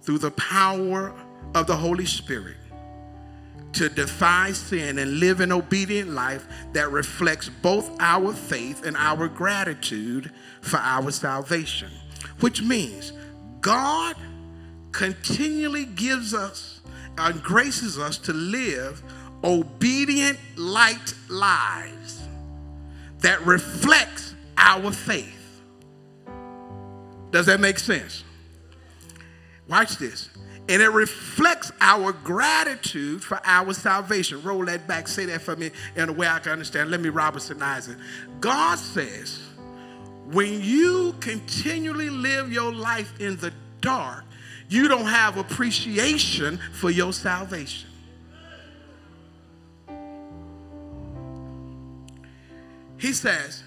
through 0.03 0.19
the 0.19 0.31
power 0.33 1.15
of 1.55 1.67
the 1.67 1.77
Holy 1.77 2.07
Spirit 2.07 2.57
to 3.73 3.89
defy 3.89 4.53
sin 4.53 4.99
and 4.99 5.19
live 5.19 5.41
an 5.41 5.51
obedient 5.51 6.11
life 6.11 6.47
that 6.73 6.91
reflects 6.91 7.49
both 7.49 7.91
our 8.01 8.33
faith 8.33 8.85
and 8.85 8.97
our 8.97 9.29
gratitude 9.29 10.31
for 10.61 10.77
our 10.79 11.11
salvation. 11.11 11.91
Which 12.41 12.63
means 12.63 13.13
God 13.61 14.17
continually 14.93 15.87
gives 15.87 16.35
us 16.35 16.81
and 17.17 17.43
graces 17.43 17.99
us 17.99 18.19
to 18.19 18.33
live 18.33 19.03
obedient, 19.45 20.39
light 20.57 21.15
lives 21.29 22.23
that 23.19 23.45
reflects 23.47 24.35
our 24.57 24.91
faith. 24.93 25.42
Does 27.33 27.47
that 27.47 27.59
make 27.59 27.79
sense? 27.79 28.23
Watch 29.69 29.97
this. 29.97 30.29
And 30.69 30.81
it 30.81 30.91
reflects 30.91 31.73
our 31.81 32.13
gratitude 32.13 33.25
for 33.25 33.41
our 33.45 33.73
salvation. 33.75 34.43
Roll 34.43 34.65
that 34.67 34.87
back, 34.87 35.09
say 35.09 35.25
that 35.25 35.43
for 35.43 35.57
me 35.57 35.71
in 35.97 36.09
a 36.09 36.13
way 36.13 36.29
I 36.29 36.39
can 36.39 36.53
understand. 36.53 36.91
Let 36.91 37.01
me 37.01 37.09
Robinsonize 37.09 37.89
it. 37.89 37.97
God 38.41 38.79
says, 38.79 39.41
when 40.31 40.63
you 40.63 41.15
continually 41.21 42.11
live 42.11 42.53
your 42.53 42.73
life 42.73 43.19
in 43.19 43.37
the 43.39 43.53
dark, 43.81 44.25
you 44.69 44.89
don't 44.89 45.07
have 45.07 45.37
appreciation 45.37 46.61
for 46.73 46.91
your 46.91 47.13
salvation. 47.13 47.91
He 52.99 53.13
says, 53.13 53.65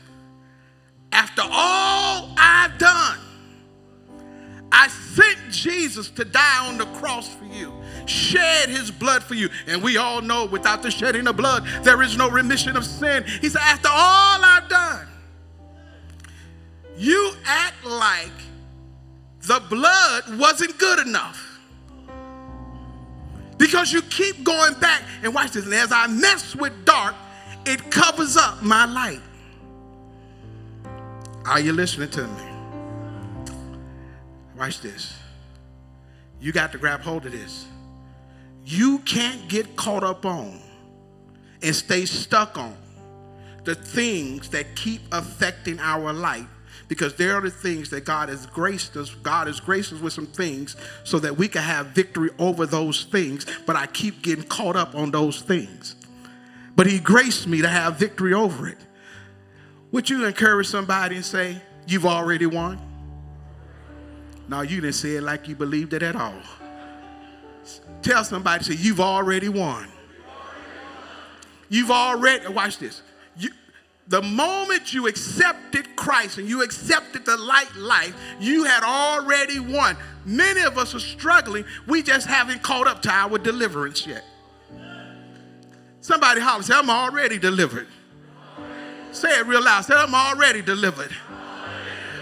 after 1.11 1.41
all 1.43 2.34
Jesus 5.65 6.11
to 6.11 6.23
die 6.23 6.67
on 6.67 6.77
the 6.77 6.85
cross 6.97 7.27
for 7.27 7.45
you, 7.45 7.73
shed 8.05 8.69
his 8.69 8.91
blood 8.91 9.23
for 9.23 9.33
you. 9.33 9.49
And 9.65 9.81
we 9.81 9.97
all 9.97 10.21
know 10.21 10.45
without 10.45 10.83
the 10.83 10.91
shedding 10.91 11.27
of 11.27 11.37
blood, 11.37 11.65
there 11.83 12.03
is 12.03 12.15
no 12.15 12.29
remission 12.29 12.77
of 12.77 12.85
sin. 12.85 13.23
He 13.41 13.49
said, 13.49 13.61
after 13.61 13.87
all 13.91 14.43
I've 14.43 14.69
done, 14.69 15.07
you 16.97 17.33
act 17.45 17.83
like 17.83 18.31
the 19.41 19.59
blood 19.67 20.37
wasn't 20.37 20.77
good 20.77 20.99
enough. 21.07 21.41
Because 23.57 23.91
you 23.91 24.03
keep 24.03 24.43
going 24.43 24.75
back 24.75 25.01
and 25.23 25.33
watch 25.33 25.53
this. 25.53 25.65
And 25.65 25.73
as 25.73 25.91
I 25.91 26.05
mess 26.05 26.55
with 26.55 26.85
dark, 26.85 27.15
it 27.65 27.89
covers 27.89 28.37
up 28.37 28.61
my 28.61 28.85
light. 28.85 29.21
Are 31.45 31.59
you 31.59 31.73
listening 31.73 32.09
to 32.11 32.27
me? 32.27 32.43
Watch 34.55 34.81
this. 34.81 35.24
You 36.39 36.51
got 36.51 36.71
to 36.73 36.77
grab 36.77 37.01
hold 37.01 37.25
of 37.25 37.31
this. 37.31 37.65
You 38.65 38.99
can't 38.99 39.47
get 39.47 39.75
caught 39.75 40.03
up 40.03 40.25
on 40.25 40.59
and 41.61 41.75
stay 41.75 42.05
stuck 42.05 42.57
on 42.57 42.75
the 43.63 43.75
things 43.75 44.49
that 44.49 44.75
keep 44.75 45.01
affecting 45.11 45.79
our 45.79 46.13
life 46.13 46.47
because 46.87 47.15
there 47.15 47.35
are 47.35 47.41
the 47.41 47.49
things 47.49 47.89
that 47.89 48.05
God 48.05 48.29
has 48.29 48.45
graced 48.45 48.95
us. 48.95 49.09
God 49.09 49.47
has 49.47 49.59
graced 49.59 49.91
us 49.91 49.99
with 49.99 50.13
some 50.13 50.27
things 50.27 50.75
so 51.03 51.19
that 51.19 51.35
we 51.35 51.47
can 51.47 51.63
have 51.63 51.87
victory 51.87 52.29
over 52.37 52.65
those 52.65 53.05
things. 53.05 53.45
But 53.65 53.75
I 53.75 53.87
keep 53.87 54.21
getting 54.21 54.45
caught 54.45 54.75
up 54.75 54.95
on 54.95 55.11
those 55.11 55.41
things. 55.41 55.95
But 56.75 56.87
He 56.87 56.99
graced 56.99 57.47
me 57.47 57.61
to 57.61 57.67
have 57.67 57.97
victory 57.97 58.33
over 58.33 58.67
it. 58.67 58.77
Would 59.91 60.09
you 60.09 60.25
encourage 60.25 60.67
somebody 60.67 61.15
and 61.15 61.25
say, 61.25 61.61
You've 61.87 62.05
already 62.05 62.47
won? 62.47 62.79
No, 64.47 64.61
you 64.61 64.81
didn't 64.81 64.95
say 64.95 65.15
it 65.15 65.23
like 65.23 65.47
you 65.47 65.55
believed 65.55 65.93
it 65.93 66.03
at 66.03 66.15
all. 66.15 66.41
Tell 68.01 68.23
somebody, 68.23 68.63
say, 68.63 68.75
You've 68.75 68.99
already 68.99 69.49
won. 69.49 69.87
You've 71.69 71.91
already, 71.91 72.47
watch 72.47 72.77
this. 72.77 73.01
You, 73.35 73.49
the 74.07 74.21
moment 74.21 74.93
you 74.93 75.07
accepted 75.07 75.95
Christ 75.95 76.37
and 76.37 76.47
you 76.47 76.61
accepted 76.61 77.25
the 77.25 77.37
light 77.37 77.75
life, 77.75 78.15
you 78.39 78.63
had 78.65 78.83
already 78.83 79.59
won. 79.59 79.97
Many 80.25 80.61
of 80.61 80.77
us 80.77 80.93
are 80.93 80.99
struggling. 80.99 81.65
We 81.87 82.03
just 82.03 82.27
haven't 82.27 82.61
caught 82.61 82.87
up 82.87 83.01
to 83.03 83.09
our 83.09 83.39
deliverance 83.39 84.05
yet. 84.05 84.23
Somebody 86.01 86.39
holler, 86.39 86.61
say, 86.61 86.75
I'm 86.75 86.89
already 86.91 87.39
delivered. 87.39 87.87
Say 89.11 89.39
it 89.39 89.47
real 89.47 89.63
loud. 89.63 89.85
Say, 89.85 89.95
I'm 89.95 90.13
already 90.13 90.61
delivered. 90.61 91.11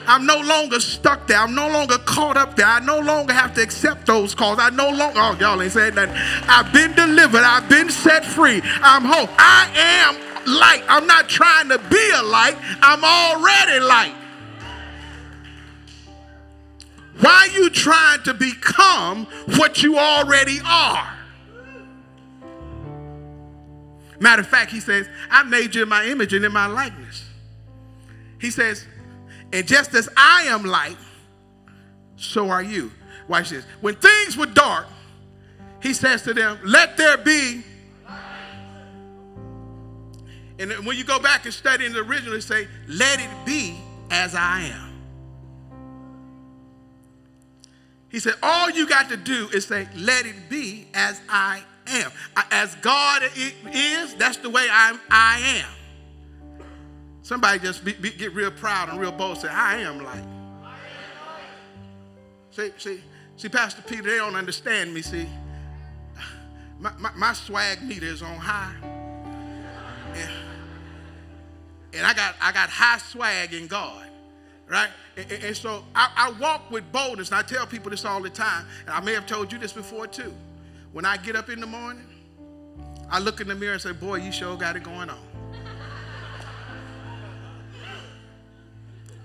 I'm 0.08 0.26
no 0.26 0.40
longer 0.40 0.80
stuck 0.80 1.28
there. 1.28 1.38
I'm 1.38 1.56
no 1.56 1.68
longer 1.70 1.98
caught 2.00 2.38
up 2.38 2.56
there. 2.56 2.66
I 2.66 2.80
no 2.80 3.00
longer 3.00 3.34
have 3.34 3.54
to 3.56 3.62
accept 3.62 4.06
those 4.06 4.36
calls. 4.36 4.60
I 4.60 4.70
no 4.70 4.90
longer, 4.90 5.20
oh, 5.20 5.38
y'all 5.40 5.62
ain't 5.62 5.72
saying 5.72 5.96
nothing. 5.96 6.16
I've 6.48 6.72
been 6.74 6.94
delivered. 6.94 7.44
I've 7.44 7.70
been 7.70 7.90
set 7.90 8.26
free. 8.26 8.62
I'm 8.82 9.04
home. 9.04 9.30
I 9.38 9.70
am 9.76 10.34
light. 10.46 10.84
I'm 10.88 11.08
not 11.08 11.30
trying 11.30 11.70
to 11.70 11.78
be 11.78 12.12
a 12.16 12.24
light, 12.24 12.58
I'm 12.82 13.04
already 13.04 13.80
light. 13.80 14.16
Why 17.20 17.48
are 17.48 17.58
you 17.58 17.70
trying 17.70 18.24
to 18.24 18.34
become 18.34 19.28
what 19.58 19.84
you 19.84 19.98
already 19.98 20.60
are? 20.66 21.10
Matter 24.20 24.42
of 24.42 24.48
fact, 24.48 24.72
he 24.72 24.80
says, 24.80 25.08
I 25.30 25.44
made 25.44 25.76
you 25.76 25.84
in 25.84 25.90
my 25.90 26.06
image 26.06 26.34
and 26.34 26.44
in 26.44 26.52
my 26.52 26.66
likeness. 26.66 27.26
He 28.40 28.50
says, 28.50 28.86
and 29.54 29.66
just 29.66 29.94
as 29.94 30.10
I 30.18 30.44
am 30.48 30.66
light, 30.66 30.98
so 32.18 32.50
are 32.50 32.64
you. 32.64 32.92
Watch 33.30 33.52
this. 33.52 33.64
When 33.80 33.96
things 33.96 34.36
were 34.36 34.48
dark, 34.48 34.88
he 35.82 35.94
says 35.94 36.24
to 36.24 36.34
them, 36.34 36.60
Let 36.64 36.98
there 36.98 37.18
be 37.18 37.64
and 40.60 40.72
when 40.86 40.98
you 40.98 41.04
go 41.04 41.20
back 41.20 41.46
and 41.46 41.54
study 41.54 41.86
in 41.86 41.94
the 41.94 42.00
original, 42.00 42.34
it 42.36 42.42
say, 42.42 42.68
let 42.88 43.20
it 43.20 43.30
be 43.46 43.76
as 44.12 44.36
I 44.36 44.62
am. 44.62 44.90
He 48.10 48.20
said, 48.20 48.36
all 48.44 48.70
you 48.70 48.88
got 48.88 49.10
to 49.10 49.18
do 49.18 49.50
is 49.52 49.66
say, 49.66 49.88
let 49.96 50.26
it 50.26 50.36
be 50.50 50.88
as 50.94 51.20
I 51.28 51.64
am. 51.88 52.12
As 52.52 52.76
God 52.76 53.24
is, 53.36 54.14
that's 54.16 54.38
the 54.38 54.50
way 54.50 54.68
I'm, 54.72 55.00
I 55.10 55.62
am. 55.64 55.83
Somebody 57.24 57.60
just 57.60 57.84
be, 57.84 57.94
be, 57.94 58.12
get 58.12 58.34
real 58.34 58.52
proud 58.52 58.90
and 58.90 59.00
real 59.00 59.12
bold, 59.12 59.38
say, 59.38 59.48
I 59.48 59.80
am 59.80 60.04
like. 60.04 60.24
See, 62.52 62.72
see, 62.78 63.02
see, 63.36 63.50
Pastor 63.50 63.82
Peter, 63.82 64.04
they 64.04 64.18
don't 64.18 64.36
understand 64.36 64.94
me, 64.94 65.02
see. 65.02 65.28
My, 66.80 66.92
my, 67.00 67.12
my 67.16 67.34
swag 67.34 67.82
meter 67.82 68.06
is 68.06 68.22
on 68.22 68.36
high. 68.36 68.76
Yeah 70.16 70.30
and 71.94 72.06
I 72.06 72.14
got 72.14 72.36
I 72.42 72.52
got 72.52 72.70
high 72.70 72.98
swag 72.98 73.54
in 73.54 73.68
God, 73.68 74.08
right? 74.68 74.90
And, 75.16 75.32
and, 75.32 75.44
and 75.44 75.58
so 75.58 75.84
I, 75.96 76.12
I, 76.16 76.32
walk 76.40 76.72
with 76.72 76.92
boldness, 76.92 77.30
and 77.30 77.38
I 77.38 77.44
tell 77.44 77.68
people 77.68 77.92
this 77.92 78.06
all 78.06 78.22
the 78.22 78.30
time. 78.30 78.66
And 78.86 78.90
I 78.90 79.00
may 79.00 79.14
have 79.14 79.28
told 79.28 79.52
you 79.52 79.60
this 79.60 79.74
before 79.74 80.08
too. 80.08 80.34
When 80.92 81.06
I 81.06 81.18
get 81.18 81.36
up 81.36 81.50
in 81.50 81.60
the 81.60 81.68
morning, 81.68 82.08
I 83.10 83.20
look 83.20 83.42
in 83.42 83.48
the 83.48 83.56
mirror 83.56 83.74
and 83.74 83.82
say, 83.82 83.92
"Boy, 83.92 84.16
you 84.16 84.32
sure 84.32 84.58
got 84.58 84.76
it 84.76 84.84
going 84.84 85.10
on." 85.10 85.33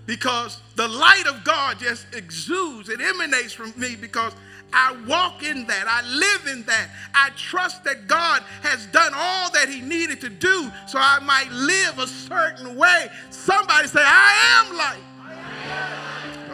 Because 0.08 0.62
the 0.74 0.88
light 0.88 1.26
of 1.26 1.44
God 1.44 1.78
just 1.78 2.06
exudes, 2.14 2.88
it 2.88 2.98
emanates 2.98 3.52
from 3.52 3.74
me 3.76 3.94
because 3.94 4.32
I 4.72 4.96
walk 5.06 5.42
in 5.42 5.66
that. 5.66 5.86
I 5.86 6.00
live 6.08 6.46
in 6.46 6.64
that. 6.64 6.88
I 7.12 7.28
trust 7.36 7.84
that 7.84 8.06
God 8.06 8.42
has 8.62 8.86
done 8.86 9.12
all 9.14 9.50
that 9.50 9.68
He 9.68 9.82
needed 9.82 10.22
to 10.22 10.30
do 10.30 10.72
so 10.86 10.98
I 10.98 11.18
might 11.20 11.52
live 11.52 11.98
a 11.98 12.06
certain 12.06 12.74
way. 12.74 13.08
Somebody 13.28 13.86
say, 13.86 14.00
I 14.02 14.64
am 14.66 14.76
light. 14.78 15.02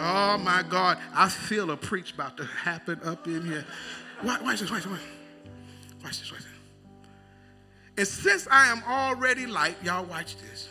Oh 0.00 0.36
my 0.38 0.64
God, 0.68 0.98
I 1.14 1.28
feel 1.28 1.70
a 1.70 1.76
preach 1.76 2.12
about 2.12 2.36
to 2.38 2.44
happen 2.44 2.98
up 3.04 3.28
in 3.28 3.46
here. 3.46 3.64
Watch, 4.24 4.40
this, 4.58 4.68
watch 4.68 4.82
this, 4.82 4.92
watch 6.02 6.18
this, 6.18 6.32
watch 6.32 6.40
this. 6.40 6.48
And 7.98 8.08
since 8.08 8.48
I 8.50 8.66
am 8.66 8.82
already 8.88 9.46
light, 9.46 9.76
y'all 9.84 10.04
watch 10.04 10.36
this, 10.38 10.68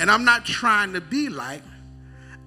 and 0.00 0.10
I'm 0.10 0.24
not 0.24 0.44
trying 0.44 0.92
to 0.94 1.00
be 1.00 1.28
light, 1.28 1.62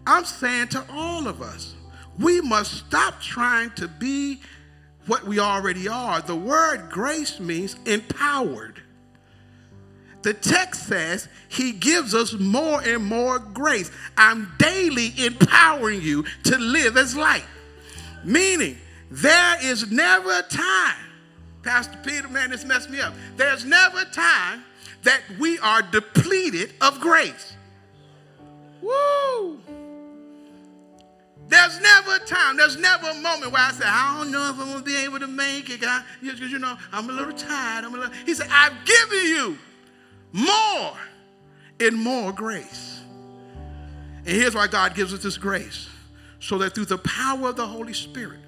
I'm 0.09 0.25
saying 0.25 0.69
to 0.69 0.83
all 0.91 1.27
of 1.27 1.39
us, 1.39 1.75
we 2.17 2.41
must 2.41 2.73
stop 2.73 3.21
trying 3.21 3.69
to 3.75 3.87
be 3.87 4.41
what 5.05 5.23
we 5.23 5.37
already 5.37 5.87
are. 5.87 6.19
The 6.19 6.35
word 6.35 6.89
grace 6.89 7.39
means 7.39 7.75
empowered. 7.85 8.81
The 10.23 10.33
text 10.33 10.87
says 10.87 11.29
he 11.47 11.73
gives 11.73 12.15
us 12.15 12.33
more 12.33 12.81
and 12.81 13.05
more 13.05 13.37
grace. 13.37 13.91
I'm 14.17 14.51
daily 14.57 15.13
empowering 15.15 16.01
you 16.01 16.25
to 16.45 16.57
live 16.57 16.97
as 16.97 17.15
light. 17.15 17.45
Meaning, 18.23 18.77
there 19.11 19.63
is 19.63 19.91
never 19.91 20.39
a 20.39 20.43
time, 20.43 21.05
Pastor 21.61 21.99
Peter, 22.03 22.27
man, 22.29 22.49
this 22.49 22.65
messed 22.65 22.89
me 22.89 22.99
up. 22.99 23.13
There's 23.37 23.63
never 23.63 23.99
a 23.99 24.05
time 24.05 24.63
that 25.03 25.21
we 25.39 25.59
are 25.59 25.83
depleted 25.83 26.73
of 26.81 26.99
grace. 26.99 27.53
Woo! 28.81 29.59
There's 31.49 31.81
never 31.81 32.15
a 32.15 32.19
time, 32.19 32.57
there's 32.57 32.77
never 32.77 33.09
a 33.09 33.15
moment 33.15 33.51
where 33.51 33.61
I 33.61 33.71
say, 33.71 33.85
I 33.85 34.19
don't 34.19 34.31
know 34.31 34.51
if 34.51 34.59
I'm 34.59 34.67
going 34.67 34.77
to 34.77 34.83
be 34.83 34.95
able 34.97 35.19
to 35.19 35.27
make 35.27 35.71
it. 35.71 35.81
God, 35.81 36.03
because 36.21 36.39
you 36.39 36.59
know, 36.59 36.77
I'm 36.91 37.09
a 37.09 37.11
little 37.11 37.33
tired. 37.33 37.83
I'm 37.83 37.93
a 37.95 37.97
little. 37.97 38.13
He 38.25 38.35
said, 38.35 38.47
I've 38.51 38.73
given 38.85 39.25
you 39.25 39.57
more 40.31 40.93
and 41.79 41.97
more 41.97 42.31
grace. 42.31 43.01
And 44.17 44.27
here's 44.27 44.53
why 44.53 44.67
God 44.67 44.93
gives 44.93 45.11
us 45.11 45.23
this 45.23 45.37
grace 45.37 45.89
so 46.39 46.59
that 46.59 46.75
through 46.75 46.85
the 46.85 46.99
power 46.99 47.49
of 47.49 47.55
the 47.55 47.65
Holy 47.65 47.93
Spirit, 47.93 48.41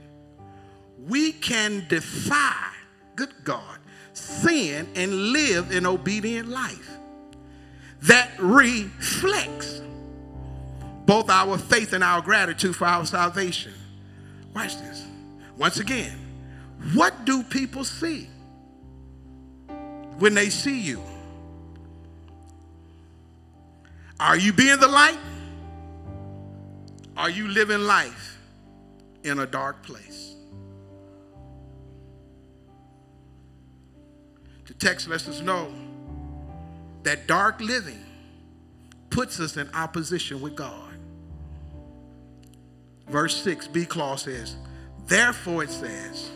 we 1.07 1.31
can 1.31 1.85
defy, 1.89 2.71
good 3.15 3.33
God, 3.43 3.79
sin 4.13 4.87
and 4.95 5.31
live 5.31 5.71
an 5.71 5.87
obedient 5.87 6.49
life 6.49 6.97
that 8.03 8.29
reflects 8.37 9.81
both 11.11 11.29
our 11.29 11.57
faith 11.57 11.91
and 11.91 12.05
our 12.05 12.21
gratitude 12.21 12.73
for 12.73 12.85
our 12.85 13.05
salvation. 13.05 13.73
Watch 14.55 14.77
this. 14.77 15.05
Once 15.57 15.77
again, 15.77 16.17
what 16.93 17.25
do 17.25 17.43
people 17.43 17.83
see 17.83 18.29
when 20.19 20.33
they 20.33 20.49
see 20.49 20.79
you? 20.79 21.03
Are 24.21 24.37
you 24.37 24.53
being 24.53 24.79
the 24.79 24.87
light? 24.87 25.17
Are 27.17 27.29
you 27.29 27.49
living 27.49 27.81
life 27.81 28.39
in 29.25 29.39
a 29.39 29.45
dark 29.45 29.83
place? 29.83 30.33
The 34.65 34.75
text 34.75 35.09
lets 35.09 35.27
us 35.27 35.41
know 35.41 35.73
that 37.03 37.27
dark 37.27 37.59
living 37.59 37.99
puts 39.09 39.41
us 39.41 39.57
in 39.57 39.69
opposition 39.73 40.39
with 40.39 40.55
God. 40.55 40.90
Verse 43.11 43.43
6, 43.43 43.67
B 43.67 43.85
clause 43.85 44.21
says, 44.23 44.55
Therefore 45.05 45.63
it 45.63 45.69
says, 45.69 46.31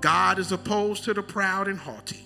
God 0.00 0.38
is 0.38 0.52
opposed 0.52 1.02
to 1.04 1.14
the 1.14 1.22
proud 1.22 1.66
and 1.66 1.78
haughty, 1.78 2.24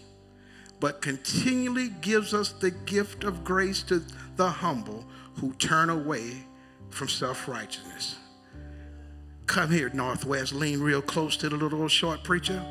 but 0.80 1.00
continually 1.00 1.88
gives 2.02 2.34
us 2.34 2.52
the 2.52 2.70
gift 2.70 3.24
of 3.24 3.42
grace 3.42 3.82
to 3.84 4.02
the 4.36 4.48
humble 4.48 5.06
who 5.40 5.54
turn 5.54 5.88
away 5.88 6.44
from 6.90 7.08
self 7.08 7.48
righteousness. 7.48 8.16
Come 9.46 9.70
here, 9.70 9.88
Northwest, 9.94 10.52
lean 10.52 10.80
real 10.80 11.00
close 11.00 11.38
to 11.38 11.48
the 11.48 11.56
little 11.56 11.88
short 11.88 12.22
preacher. 12.22 12.62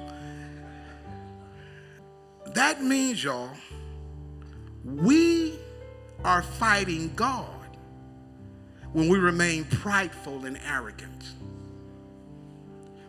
That 2.53 2.83
means, 2.83 3.23
y'all, 3.23 3.49
we 4.83 5.55
are 6.23 6.43
fighting 6.43 7.11
God 7.15 7.54
when 8.95 9.09
we 9.09 9.19
remain 9.19 9.65
prideful 9.65 10.45
and 10.45 10.57
arrogant. 10.65 11.33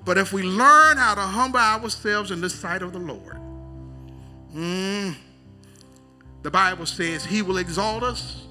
But 0.04 0.18
if 0.18 0.32
we 0.32 0.42
learn 0.42 0.96
how 0.96 1.14
to 1.14 1.20
humble 1.20 1.60
ourselves 1.60 2.32
in 2.32 2.40
the 2.40 2.50
sight 2.50 2.82
of 2.82 2.92
the 2.92 2.98
Lord, 2.98 3.36
mm, 4.52 5.14
the 6.42 6.50
Bible 6.50 6.86
says 6.86 7.24
he 7.24 7.40
will 7.40 7.58
exalt 7.58 8.02
us 8.02 8.46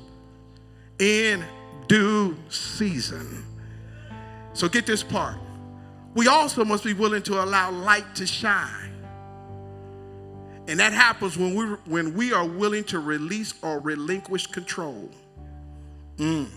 in 0.97 1.43
due 1.89 2.37
season. 2.47 3.43
So 4.53 4.69
get 4.69 4.85
this 4.85 5.03
part. 5.03 5.35
We 6.13 6.29
also 6.29 6.63
must 6.63 6.85
be 6.85 6.93
willing 6.93 7.23
to 7.23 7.43
allow 7.43 7.69
light 7.69 8.15
to 8.15 8.25
shine. 8.25 8.93
And 10.69 10.79
that 10.79 10.93
happens 10.93 11.37
when 11.37 11.53
we, 11.53 11.65
when 11.91 12.13
we 12.13 12.31
are 12.31 12.45
willing 12.47 12.85
to 12.85 12.99
release 12.99 13.55
or 13.61 13.79
relinquish 13.81 14.47
control. 14.47 15.09
Mm. 16.15 16.47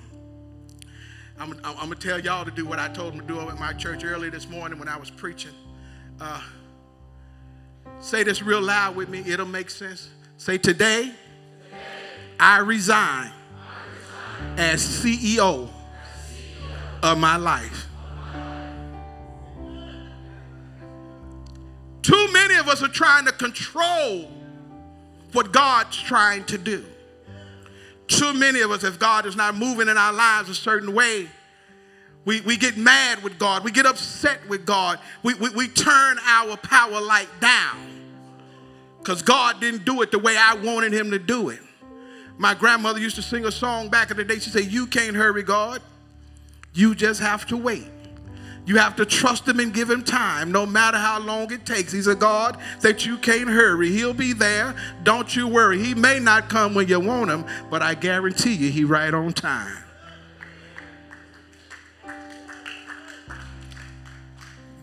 I'm, 1.38 1.52
I'm, 1.52 1.58
I'm 1.64 1.86
going 1.86 1.98
to 1.98 2.08
tell 2.08 2.18
y'all 2.18 2.44
to 2.44 2.50
do 2.50 2.66
what 2.66 2.78
I 2.78 2.88
told 2.88 3.12
them 3.12 3.20
to 3.20 3.26
do 3.26 3.40
at 3.40 3.58
my 3.58 3.72
church 3.72 4.04
earlier 4.04 4.30
this 4.30 4.48
morning 4.48 4.78
when 4.78 4.88
I 4.88 4.96
was 4.96 5.10
preaching. 5.10 5.52
Uh, 6.20 6.42
say 8.00 8.24
this 8.24 8.42
real 8.42 8.60
loud 8.60 8.96
with 8.96 9.08
me, 9.08 9.22
it'll 9.26 9.46
make 9.46 9.70
sense. 9.70 10.08
Say, 10.36 10.58
today, 10.58 11.02
today 11.02 11.78
I, 12.40 12.58
resign 12.58 13.30
I 13.30 13.32
resign 14.50 14.58
as 14.58 14.82
CEO, 14.82 15.68
CEO 15.68 15.70
of 17.02 17.18
my 17.18 17.36
life. 17.36 17.86
Too 22.02 22.32
many 22.32 22.54
of 22.56 22.68
us 22.68 22.82
are 22.82 22.88
trying 22.88 23.26
to 23.26 23.32
control 23.32 24.30
what 25.32 25.52
God's 25.52 25.96
trying 25.96 26.44
to 26.44 26.58
do. 26.58 26.84
Too 28.18 28.34
many 28.34 28.62
of 28.62 28.72
us, 28.72 28.82
if 28.82 28.98
God 28.98 29.26
is 29.26 29.36
not 29.36 29.54
moving 29.54 29.86
in 29.86 29.96
our 29.96 30.12
lives 30.12 30.48
a 30.48 30.54
certain 30.54 30.92
way, 30.92 31.28
we, 32.24 32.40
we 32.40 32.56
get 32.56 32.76
mad 32.76 33.22
with 33.22 33.38
God. 33.38 33.62
We 33.62 33.70
get 33.70 33.86
upset 33.86 34.40
with 34.48 34.66
God. 34.66 34.98
We, 35.22 35.34
we, 35.34 35.50
we 35.50 35.68
turn 35.68 36.18
our 36.26 36.56
power 36.56 37.00
light 37.00 37.28
down 37.40 37.76
because 38.98 39.22
God 39.22 39.60
didn't 39.60 39.84
do 39.84 40.02
it 40.02 40.10
the 40.10 40.18
way 40.18 40.36
I 40.36 40.56
wanted 40.56 40.92
Him 40.92 41.12
to 41.12 41.18
do 41.20 41.50
it. 41.50 41.60
My 42.38 42.54
grandmother 42.54 42.98
used 42.98 43.14
to 43.16 43.22
sing 43.22 43.44
a 43.44 43.52
song 43.52 43.88
back 43.88 44.10
in 44.10 44.16
the 44.16 44.24
day. 44.24 44.40
She 44.40 44.50
said, 44.50 44.64
You 44.64 44.88
can't 44.88 45.14
hurry 45.14 45.44
God, 45.44 45.80
you 46.74 46.96
just 46.96 47.20
have 47.20 47.46
to 47.46 47.56
wait. 47.56 47.86
You 48.68 48.76
have 48.76 48.96
to 48.96 49.06
trust 49.06 49.48
him 49.48 49.60
and 49.60 49.72
give 49.72 49.88
him 49.88 50.04
time, 50.04 50.52
no 50.52 50.66
matter 50.66 50.98
how 50.98 51.20
long 51.20 51.50
it 51.50 51.64
takes. 51.64 51.90
He's 51.90 52.06
a 52.06 52.14
God 52.14 52.58
that 52.82 53.06
you 53.06 53.16
can't 53.16 53.48
hurry. 53.48 53.88
He'll 53.88 54.12
be 54.12 54.34
there. 54.34 54.74
Don't 55.04 55.34
you 55.34 55.48
worry. 55.48 55.82
He 55.82 55.94
may 55.94 56.20
not 56.20 56.50
come 56.50 56.74
when 56.74 56.86
you 56.86 57.00
want 57.00 57.30
him, 57.30 57.46
but 57.70 57.80
I 57.80 57.94
guarantee 57.94 58.52
you 58.52 58.70
he 58.70 58.84
right 58.84 59.14
on 59.14 59.32
time. 59.32 59.84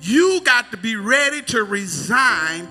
You 0.01 0.41
got 0.43 0.71
to 0.71 0.77
be 0.77 0.95
ready 0.95 1.43
to 1.43 1.63
resign 1.63 2.67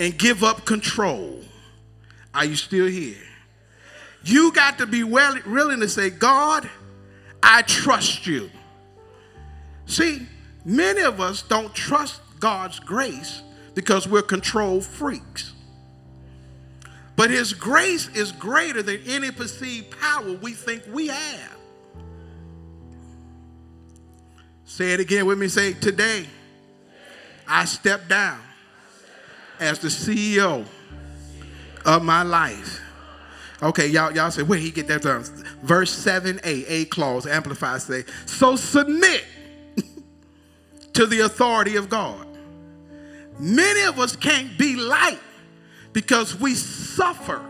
and 0.00 0.18
give 0.18 0.42
up 0.42 0.64
control. 0.64 1.38
Are 2.34 2.44
you 2.44 2.56
still 2.56 2.86
here? 2.86 3.14
You 4.24 4.50
got 4.50 4.78
to 4.78 4.86
be 4.86 5.04
willing 5.04 5.78
to 5.78 5.88
say, 5.88 6.10
God, 6.10 6.68
I 7.40 7.62
trust 7.62 8.26
you. 8.26 8.50
See, 9.90 10.24
many 10.64 11.00
of 11.00 11.20
us 11.20 11.42
don't 11.42 11.74
trust 11.74 12.20
God's 12.38 12.78
grace 12.78 13.42
because 13.74 14.06
we're 14.06 14.22
control 14.22 14.80
freaks. 14.80 15.52
But 17.16 17.30
His 17.30 17.52
grace 17.52 18.08
is 18.14 18.30
greater 18.30 18.84
than 18.84 19.00
any 19.04 19.32
perceived 19.32 19.98
power 20.00 20.32
we 20.34 20.52
think 20.52 20.84
we 20.92 21.08
have. 21.08 21.56
Say 24.64 24.92
it 24.92 25.00
again 25.00 25.26
with 25.26 25.40
me. 25.40 25.48
Say, 25.48 25.72
today, 25.72 26.24
I 27.48 27.64
step 27.64 28.08
down 28.08 28.40
as 29.58 29.80
the 29.80 29.88
CEO 29.88 30.64
of 31.84 32.04
my 32.04 32.22
life. 32.22 32.80
Okay, 33.60 33.88
y'all, 33.88 34.12
y'all 34.12 34.30
say, 34.30 34.44
where 34.44 34.58
he 34.58 34.70
get 34.70 34.86
that 34.86 35.02
from? 35.02 35.24
Verse 35.64 35.92
7a, 35.92 36.64
A 36.68 36.84
clause, 36.84 37.26
amplified 37.26 37.82
say, 37.82 38.04
so 38.24 38.54
submit 38.54 39.24
to 40.94 41.06
the 41.06 41.20
authority 41.20 41.76
of 41.76 41.88
God. 41.88 42.26
Many 43.38 43.82
of 43.82 43.98
us 43.98 44.16
can't 44.16 44.58
be 44.58 44.76
light 44.76 45.20
because 45.92 46.38
we 46.38 46.54
suffer 46.54 47.42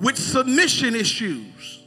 with 0.00 0.16
submission 0.16 0.94
issues. 0.94 1.82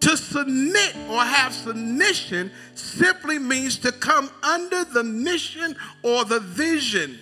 To 0.00 0.16
submit 0.16 0.94
or 1.08 1.22
have 1.22 1.54
submission 1.54 2.50
simply 2.74 3.38
means 3.38 3.78
to 3.78 3.92
come 3.92 4.30
under 4.42 4.84
the 4.84 5.02
mission 5.02 5.76
or 6.02 6.24
the 6.24 6.40
vision. 6.40 7.18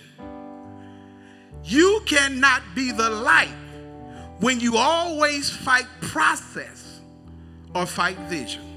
You 1.63 2.01
cannot 2.05 2.61
be 2.75 2.91
the 2.91 3.09
light 3.09 3.55
when 4.39 4.59
you 4.59 4.75
always 4.75 5.49
fight 5.49 5.85
process 6.01 6.99
or 7.73 7.85
fight 7.85 8.17
vision. 8.27 8.72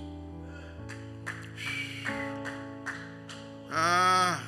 Uh, 3.77 4.39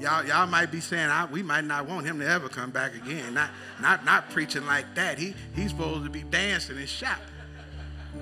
y'all, 0.00 0.26
y'all 0.26 0.48
might 0.48 0.72
be 0.72 0.80
saying 0.80 1.08
we 1.30 1.44
might 1.44 1.64
not 1.64 1.88
want 1.88 2.04
him 2.04 2.18
to 2.18 2.26
ever 2.26 2.48
come 2.48 2.72
back 2.72 2.92
again. 2.96 3.34
Not, 3.34 3.50
not, 3.80 4.04
not 4.04 4.30
preaching 4.30 4.66
like 4.66 4.96
that. 4.96 5.16
He, 5.16 5.32
he's 5.54 5.70
supposed 5.70 6.02
to 6.02 6.10
be 6.10 6.24
dancing 6.24 6.76
and 6.76 6.88
shouting. 6.88 7.22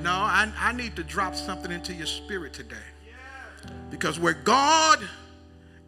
No, 0.03 0.11
I, 0.11 0.53
I 0.59 0.73
need 0.73 0.95
to 0.97 1.05
drop 1.05 1.35
something 1.35 1.73
into 1.73 1.95
your 1.95 2.07
spirit 2.07 2.53
today. 2.53 2.77
Because 3.91 4.21
where 4.21 4.35
God 4.35 4.99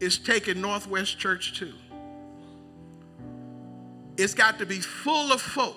is 0.00 0.16
taking 0.16 0.62
Northwest 0.62 1.18
Church 1.18 1.58
to, 1.58 1.74
it's 4.16 4.32
got 4.32 4.58
to 4.60 4.64
be 4.64 4.80
full 4.80 5.30
of 5.30 5.42
folk 5.42 5.76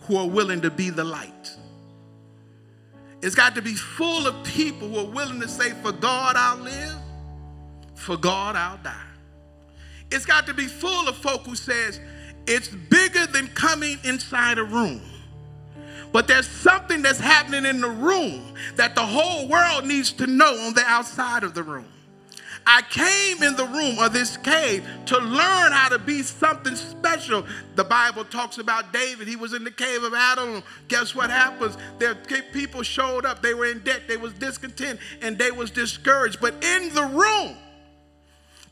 who 0.00 0.16
are 0.16 0.26
willing 0.26 0.62
to 0.62 0.72
be 0.72 0.90
the 0.90 1.04
light. 1.04 1.56
It's 3.22 3.36
got 3.36 3.54
to 3.54 3.62
be 3.62 3.74
full 3.74 4.26
of 4.26 4.44
people 4.44 4.88
who 4.88 4.98
are 4.98 5.10
willing 5.10 5.40
to 5.40 5.48
say, 5.48 5.70
For 5.82 5.92
God 5.92 6.34
I'll 6.34 6.56
live, 6.56 6.98
for 7.98 8.16
God 8.16 8.56
I'll 8.56 8.78
die. 8.78 8.94
It's 10.10 10.24
got 10.24 10.46
to 10.46 10.54
be 10.54 10.66
full 10.66 11.08
of 11.08 11.16
folk 11.16 11.42
who 11.44 11.54
says, 11.54 12.00
It's 12.46 12.68
bigger 12.68 13.26
than 13.26 13.48
coming 13.48 13.98
inside 14.04 14.58
a 14.58 14.64
room. 14.64 15.02
But 16.12 16.26
there's 16.26 16.48
something 16.48 17.02
that's 17.02 17.20
happening 17.20 17.66
in 17.66 17.80
the 17.80 17.90
room 17.90 18.54
that 18.76 18.94
the 18.94 19.04
whole 19.04 19.46
world 19.46 19.84
needs 19.84 20.12
to 20.12 20.26
know 20.26 20.58
on 20.66 20.72
the 20.72 20.84
outside 20.86 21.42
of 21.42 21.52
the 21.52 21.62
room. 21.62 21.84
I 22.66 22.82
came 22.82 23.42
in 23.42 23.56
the 23.56 23.64
room 23.64 23.98
of 23.98 24.12
this 24.12 24.36
cave 24.36 24.86
to 25.06 25.18
learn 25.18 25.72
how 25.72 25.88
to 25.88 25.98
be 25.98 26.22
something 26.22 26.76
special. 26.76 27.46
The 27.76 27.84
Bible 27.84 28.24
talks 28.24 28.58
about 28.58 28.92
David. 28.92 29.26
He 29.26 29.36
was 29.36 29.54
in 29.54 29.64
the 29.64 29.70
cave 29.70 30.02
of 30.02 30.12
Adullam. 30.12 30.62
Guess 30.88 31.14
what 31.14 31.30
happens? 31.30 31.78
Their 31.98 32.14
people 32.14 32.82
showed 32.82 33.24
up. 33.24 33.40
They 33.40 33.54
were 33.54 33.66
in 33.66 33.78
debt. 33.80 34.02
They 34.06 34.18
was 34.18 34.34
discontent 34.34 35.00
and 35.22 35.38
they 35.38 35.50
was 35.50 35.70
discouraged. 35.70 36.40
But 36.40 36.62
in 36.62 36.92
the 36.94 37.04
room, 37.04 37.56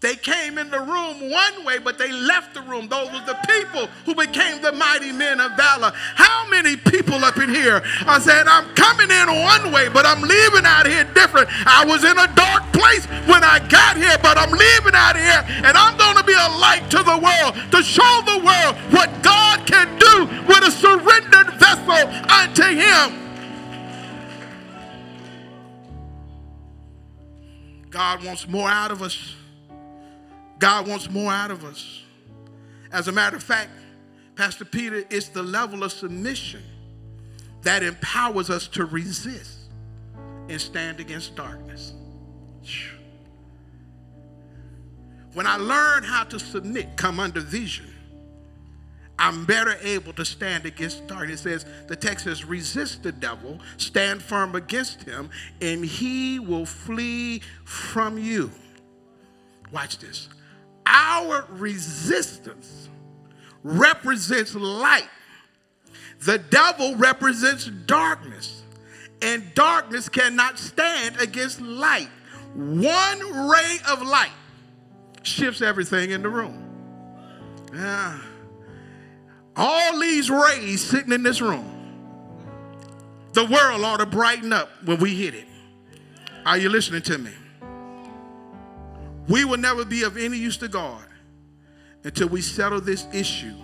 they 0.00 0.14
came 0.14 0.58
in 0.58 0.70
the 0.70 0.80
room 0.80 1.30
one 1.30 1.64
way, 1.64 1.78
but 1.78 1.96
they 1.98 2.12
left 2.12 2.54
the 2.54 2.60
room. 2.62 2.88
Those 2.88 3.10
were 3.10 3.24
the 3.24 3.38
people 3.48 3.86
who 4.04 4.14
became 4.14 4.60
the 4.60 4.72
mighty 4.72 5.10
men 5.10 5.40
of 5.40 5.52
valor. 5.56 5.92
How 5.94 6.46
many 6.48 6.76
people 6.76 7.24
up 7.24 7.38
in 7.38 7.48
here 7.48 7.82
are 8.06 8.20
saying, 8.20 8.44
I'm 8.46 8.68
coming 8.74 9.10
in 9.10 9.26
one 9.26 9.72
way, 9.72 9.88
but 9.88 10.04
I'm 10.04 10.20
leaving 10.20 10.66
out 10.66 10.86
here 10.86 11.04
different? 11.14 11.48
I 11.66 11.84
was 11.86 12.04
in 12.04 12.18
a 12.18 12.28
dark 12.34 12.70
place 12.72 13.06
when 13.26 13.42
I 13.42 13.58
got 13.68 13.96
here, 13.96 14.18
but 14.22 14.36
I'm 14.36 14.52
leaving 14.52 14.94
out 14.94 15.16
here, 15.16 15.44
and 15.64 15.76
I'm 15.76 15.96
going 15.96 16.16
to 16.16 16.24
be 16.24 16.34
a 16.34 16.50
light 16.60 16.84
to 16.90 17.02
the 17.02 17.16
world 17.16 17.54
to 17.72 17.82
show 17.82 18.20
the 18.26 18.44
world 18.44 18.76
what 18.92 19.10
God 19.22 19.66
can 19.66 19.98
do 19.98 20.26
with 20.46 20.62
a 20.62 20.70
surrendered 20.70 21.54
vessel 21.54 22.04
unto 22.30 22.62
Him. 22.62 23.22
God 27.90 28.22
wants 28.22 28.46
more 28.46 28.68
out 28.68 28.90
of 28.90 29.00
us. 29.00 29.34
God 30.58 30.88
wants 30.88 31.10
more 31.10 31.32
out 31.32 31.50
of 31.50 31.64
us. 31.64 32.02
As 32.92 33.08
a 33.08 33.12
matter 33.12 33.36
of 33.36 33.42
fact, 33.42 33.70
Pastor 34.36 34.64
Peter, 34.64 35.04
it's 35.10 35.28
the 35.28 35.42
level 35.42 35.82
of 35.82 35.92
submission 35.92 36.62
that 37.62 37.82
empowers 37.82 38.50
us 38.50 38.68
to 38.68 38.84
resist 38.84 39.58
and 40.48 40.60
stand 40.60 41.00
against 41.00 41.34
darkness. 41.34 41.94
When 45.34 45.46
I 45.46 45.56
learn 45.56 46.02
how 46.02 46.24
to 46.24 46.38
submit, 46.38 46.96
come 46.96 47.20
under 47.20 47.40
vision, 47.40 47.92
I'm 49.18 49.44
better 49.44 49.76
able 49.82 50.12
to 50.14 50.24
stand 50.24 50.66
against 50.66 51.06
darkness. 51.06 51.40
It 51.40 51.60
says, 51.60 51.66
the 51.88 51.96
text 51.96 52.24
says, 52.24 52.44
resist 52.44 53.02
the 53.02 53.12
devil, 53.12 53.58
stand 53.78 54.22
firm 54.22 54.54
against 54.54 55.02
him, 55.02 55.30
and 55.60 55.84
he 55.84 56.38
will 56.38 56.66
flee 56.66 57.42
from 57.64 58.18
you. 58.18 58.50
Watch 59.72 59.98
this. 59.98 60.28
Our 60.86 61.46
resistance 61.50 62.88
represents 63.62 64.54
light. 64.54 65.08
The 66.20 66.38
devil 66.38 66.96
represents 66.96 67.66
darkness, 67.66 68.62
and 69.20 69.44
darkness 69.54 70.08
cannot 70.08 70.58
stand 70.58 71.20
against 71.20 71.60
light. 71.60 72.08
One 72.54 73.48
ray 73.48 73.76
of 73.88 74.02
light 74.02 74.32
shifts 75.22 75.60
everything 75.60 76.10
in 76.10 76.22
the 76.22 76.28
room. 76.28 76.62
Yeah. 77.74 78.18
All 79.56 79.98
these 79.98 80.30
rays 80.30 80.82
sitting 80.82 81.12
in 81.12 81.22
this 81.22 81.40
room, 81.40 81.72
the 83.32 83.44
world 83.44 83.82
ought 83.82 83.98
to 83.98 84.06
brighten 84.06 84.52
up 84.52 84.70
when 84.84 84.98
we 84.98 85.14
hit 85.14 85.34
it. 85.34 85.46
Are 86.46 86.56
you 86.56 86.68
listening 86.68 87.02
to 87.02 87.18
me? 87.18 87.32
We 89.28 89.44
will 89.44 89.58
never 89.58 89.84
be 89.84 90.02
of 90.04 90.16
any 90.16 90.36
use 90.36 90.56
to 90.58 90.68
God 90.68 91.04
until 92.04 92.28
we 92.28 92.40
settle 92.40 92.80
this 92.80 93.06
issue 93.12 93.56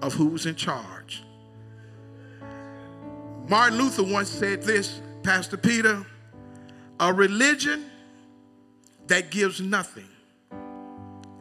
of 0.00 0.14
who's 0.14 0.46
in 0.46 0.54
charge. 0.54 1.22
Martin 3.48 3.78
Luther 3.78 4.02
once 4.02 4.28
said 4.28 4.62
this, 4.62 5.00
Pastor 5.22 5.56
Peter, 5.56 6.04
a 7.00 7.12
religion 7.12 7.90
that 9.06 9.30
gives 9.30 9.60
nothing, 9.60 10.08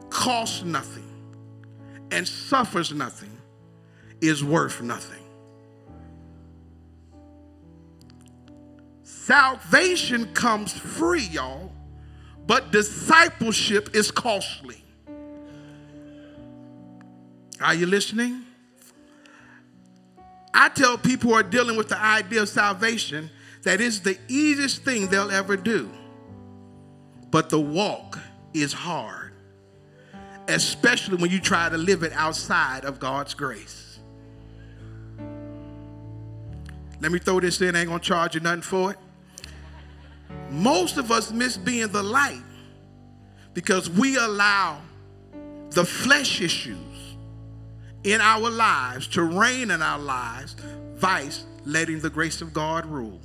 costs 0.09 0.63
nothing, 0.63 1.03
and 2.11 2.27
suffers 2.27 2.93
nothing 2.93 3.37
is 4.21 4.43
worth 4.43 4.81
nothing. 4.81 5.23
Salvation 9.03 10.33
comes 10.33 10.71
free, 10.71 11.23
y'all, 11.23 11.71
but 12.47 12.71
discipleship 12.71 13.93
is 13.93 14.09
costly. 14.09 14.81
Are 17.59 17.75
you 17.75 17.85
listening? 17.85 18.43
I 20.53 20.69
tell 20.69 20.97
people 20.97 21.31
who 21.31 21.35
are 21.35 21.43
dealing 21.43 21.77
with 21.77 21.89
the 21.89 21.99
idea 22.01 22.41
of 22.41 22.49
salvation 22.49 23.29
that 23.63 23.81
it's 23.81 23.99
the 23.99 24.17
easiest 24.27 24.83
thing 24.83 25.07
they'll 25.07 25.29
ever 25.29 25.57
do. 25.57 25.91
But 27.29 27.49
the 27.49 27.59
walk 27.59 28.17
is 28.53 28.71
hard, 28.71 29.33
especially 30.47 31.17
when 31.17 31.29
you 31.29 31.41
try 31.41 31.67
to 31.67 31.77
live 31.77 32.03
it 32.03 32.13
outside 32.13 32.85
of 32.85 32.99
God's 32.99 33.33
grace. 33.33 33.99
Let 37.01 37.11
me 37.11 37.19
throw 37.19 37.39
this 37.39 37.61
in, 37.61 37.75
I 37.75 37.81
ain't 37.81 37.89
gonna 37.89 37.99
charge 37.99 38.35
you 38.35 38.41
nothing 38.41 38.61
for 38.61 38.91
it. 38.91 38.97
Most 40.49 40.97
of 40.97 41.11
us 41.11 41.31
miss 41.31 41.57
being 41.57 41.89
the 41.89 42.03
light 42.03 42.41
because 43.53 43.89
we 43.89 44.17
allow 44.17 44.81
the 45.71 45.83
flesh 45.83 46.41
issues 46.41 46.77
in 48.03 48.21
our 48.21 48.49
lives 48.49 49.07
to 49.07 49.23
reign 49.23 49.71
in 49.71 49.81
our 49.81 49.99
lives, 49.99 50.55
vice 50.95 51.45
letting 51.65 51.99
the 51.99 52.09
grace 52.09 52.41
of 52.41 52.53
God 52.53 52.85
rule. 52.85 53.19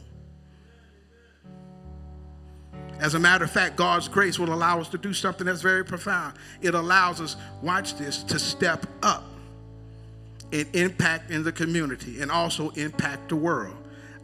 As 2.98 3.14
a 3.14 3.18
matter 3.18 3.44
of 3.44 3.50
fact, 3.50 3.76
God's 3.76 4.08
grace 4.08 4.38
will 4.38 4.52
allow 4.52 4.80
us 4.80 4.88
to 4.90 4.98
do 4.98 5.12
something 5.12 5.46
that's 5.46 5.62
very 5.62 5.84
profound. 5.84 6.34
It 6.60 6.74
allows 6.74 7.20
us, 7.20 7.36
watch 7.60 7.96
this, 7.96 8.22
to 8.24 8.38
step 8.38 8.86
up 9.02 9.24
and 10.52 10.68
impact 10.74 11.30
in 11.30 11.42
the 11.42 11.52
community 11.52 12.20
and 12.20 12.30
also 12.30 12.70
impact 12.70 13.28
the 13.28 13.36
world. 13.36 13.76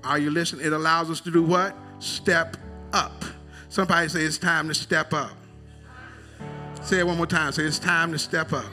Are 0.05 0.19
you 0.19 0.31
listening? 0.31 0.65
It 0.65 0.73
allows 0.73 1.11
us 1.11 1.21
to 1.23 1.31
do 1.31 1.43
what? 1.43 1.75
Step 1.99 2.57
up. 2.93 3.25
Somebody 3.69 4.09
say 4.09 4.23
it's 4.23 4.39
time 4.39 4.69
to 4.69 4.75
step 4.75 5.13
up. 5.13 5.33
Say 6.83 7.01
it 7.01 7.07
one 7.07 7.17
more 7.17 7.27
time. 7.27 7.53
Say 7.53 7.65
it's 7.65 7.79
time 7.79 8.13
to 8.13 8.19
step 8.19 8.53
up. 8.53 8.71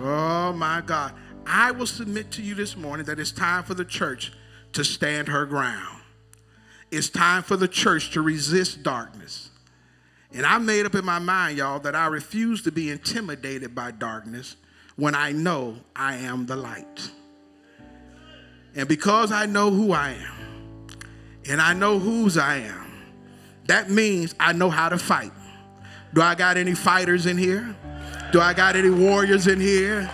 Oh 0.00 0.52
my 0.52 0.82
God. 0.84 1.14
I 1.46 1.70
will 1.70 1.86
submit 1.86 2.30
to 2.32 2.42
you 2.42 2.54
this 2.54 2.76
morning 2.76 3.06
that 3.06 3.18
it's 3.18 3.32
time 3.32 3.64
for 3.64 3.74
the 3.74 3.84
church 3.84 4.32
to 4.74 4.84
stand 4.84 5.28
her 5.28 5.46
ground. 5.46 6.02
It's 6.90 7.08
time 7.08 7.42
for 7.42 7.56
the 7.56 7.68
church 7.68 8.10
to 8.12 8.20
resist 8.20 8.82
darkness. 8.82 9.50
And 10.32 10.44
I 10.44 10.58
made 10.58 10.84
up 10.84 10.94
in 10.94 11.04
my 11.04 11.18
mind, 11.18 11.58
y'all, 11.58 11.80
that 11.80 11.94
I 11.94 12.06
refuse 12.06 12.62
to 12.62 12.72
be 12.72 12.90
intimidated 12.90 13.74
by 13.74 13.92
darkness 13.92 14.56
when 14.96 15.14
I 15.14 15.32
know 15.32 15.76
I 15.96 16.16
am 16.16 16.46
the 16.46 16.56
light. 16.56 17.10
And 18.74 18.86
because 18.88 19.32
I 19.32 19.46
know 19.46 19.70
who 19.70 19.92
I 19.92 20.10
am, 20.10 20.57
and 21.48 21.60
I 21.60 21.72
know 21.72 21.98
whose 21.98 22.36
I 22.36 22.56
am, 22.56 23.02
that 23.66 23.90
means 23.90 24.34
I 24.38 24.52
know 24.52 24.70
how 24.70 24.88
to 24.88 24.98
fight. 24.98 25.32
Do 26.14 26.22
I 26.22 26.34
got 26.34 26.56
any 26.56 26.74
fighters 26.74 27.26
in 27.26 27.36
here? 27.36 27.76
Do 28.32 28.40
I 28.40 28.54
got 28.54 28.76
any 28.76 28.90
warriors 28.90 29.46
in 29.46 29.60
here? 29.60 30.10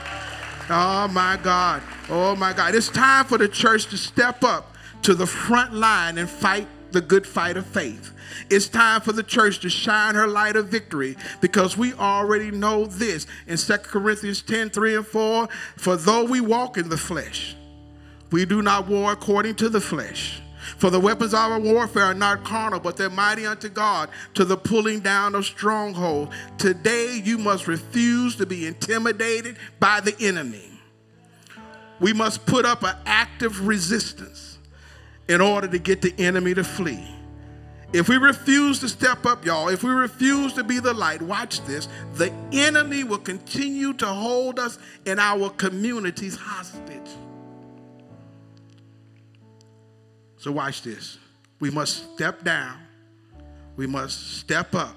Oh 0.70 1.08
my 1.08 1.38
God. 1.42 1.82
Oh 2.08 2.34
my 2.36 2.52
God. 2.52 2.74
It's 2.74 2.88
time 2.88 3.26
for 3.26 3.38
the 3.38 3.48
church 3.48 3.86
to 3.86 3.96
step 3.96 4.42
up 4.44 4.74
to 5.02 5.14
the 5.14 5.26
front 5.26 5.72
line 5.72 6.18
and 6.18 6.28
fight 6.28 6.66
the 6.92 7.00
good 7.00 7.26
fight 7.26 7.56
of 7.56 7.66
faith. 7.66 8.12
It's 8.50 8.68
time 8.68 9.00
for 9.00 9.12
the 9.12 9.22
church 9.22 9.60
to 9.60 9.68
shine 9.68 10.14
her 10.14 10.26
light 10.26 10.56
of 10.56 10.68
victory 10.68 11.16
because 11.40 11.76
we 11.76 11.92
already 11.94 12.50
know 12.50 12.86
this 12.86 13.26
in 13.46 13.56
2 13.56 13.78
Corinthians 13.78 14.42
10 14.42 14.70
3 14.70 14.96
and 14.96 15.06
4. 15.06 15.48
For 15.76 15.96
though 15.96 16.24
we 16.24 16.40
walk 16.40 16.78
in 16.78 16.88
the 16.88 16.96
flesh, 16.96 17.56
we 18.30 18.44
do 18.44 18.62
not 18.62 18.88
war 18.88 19.12
according 19.12 19.56
to 19.56 19.68
the 19.68 19.80
flesh. 19.80 20.40
For 20.76 20.90
the 20.90 21.00
weapons 21.00 21.32
of 21.32 21.40
our 21.40 21.60
warfare 21.60 22.04
are 22.04 22.14
not 22.14 22.44
carnal, 22.44 22.80
but 22.80 22.96
they're 22.96 23.10
mighty 23.10 23.46
unto 23.46 23.68
God 23.68 24.10
to 24.34 24.44
the 24.44 24.56
pulling 24.56 25.00
down 25.00 25.34
of 25.34 25.44
strongholds. 25.44 26.34
Today, 26.58 27.20
you 27.24 27.38
must 27.38 27.66
refuse 27.68 28.36
to 28.36 28.46
be 28.46 28.66
intimidated 28.66 29.56
by 29.78 30.00
the 30.00 30.14
enemy. 30.20 30.70
We 32.00 32.12
must 32.12 32.44
put 32.46 32.64
up 32.64 32.82
an 32.82 32.96
active 33.06 33.66
resistance 33.66 34.58
in 35.28 35.40
order 35.40 35.68
to 35.68 35.78
get 35.78 36.02
the 36.02 36.14
enemy 36.18 36.54
to 36.54 36.64
flee. 36.64 37.08
If 37.92 38.08
we 38.08 38.16
refuse 38.16 38.80
to 38.80 38.88
step 38.88 39.24
up, 39.24 39.44
y'all, 39.46 39.68
if 39.68 39.84
we 39.84 39.90
refuse 39.90 40.52
to 40.54 40.64
be 40.64 40.80
the 40.80 40.92
light, 40.92 41.22
watch 41.22 41.60
this, 41.64 41.88
the 42.14 42.32
enemy 42.52 43.04
will 43.04 43.18
continue 43.18 43.92
to 43.94 44.06
hold 44.06 44.58
us 44.58 44.80
in 45.06 45.20
our 45.20 45.48
communities 45.50 46.36
hostage. 46.36 47.00
So, 50.44 50.52
watch 50.52 50.82
this. 50.82 51.16
We 51.58 51.70
must 51.70 52.12
step 52.12 52.44
down, 52.44 52.78
we 53.76 53.86
must 53.86 54.38
step 54.38 54.74
up. 54.74 54.94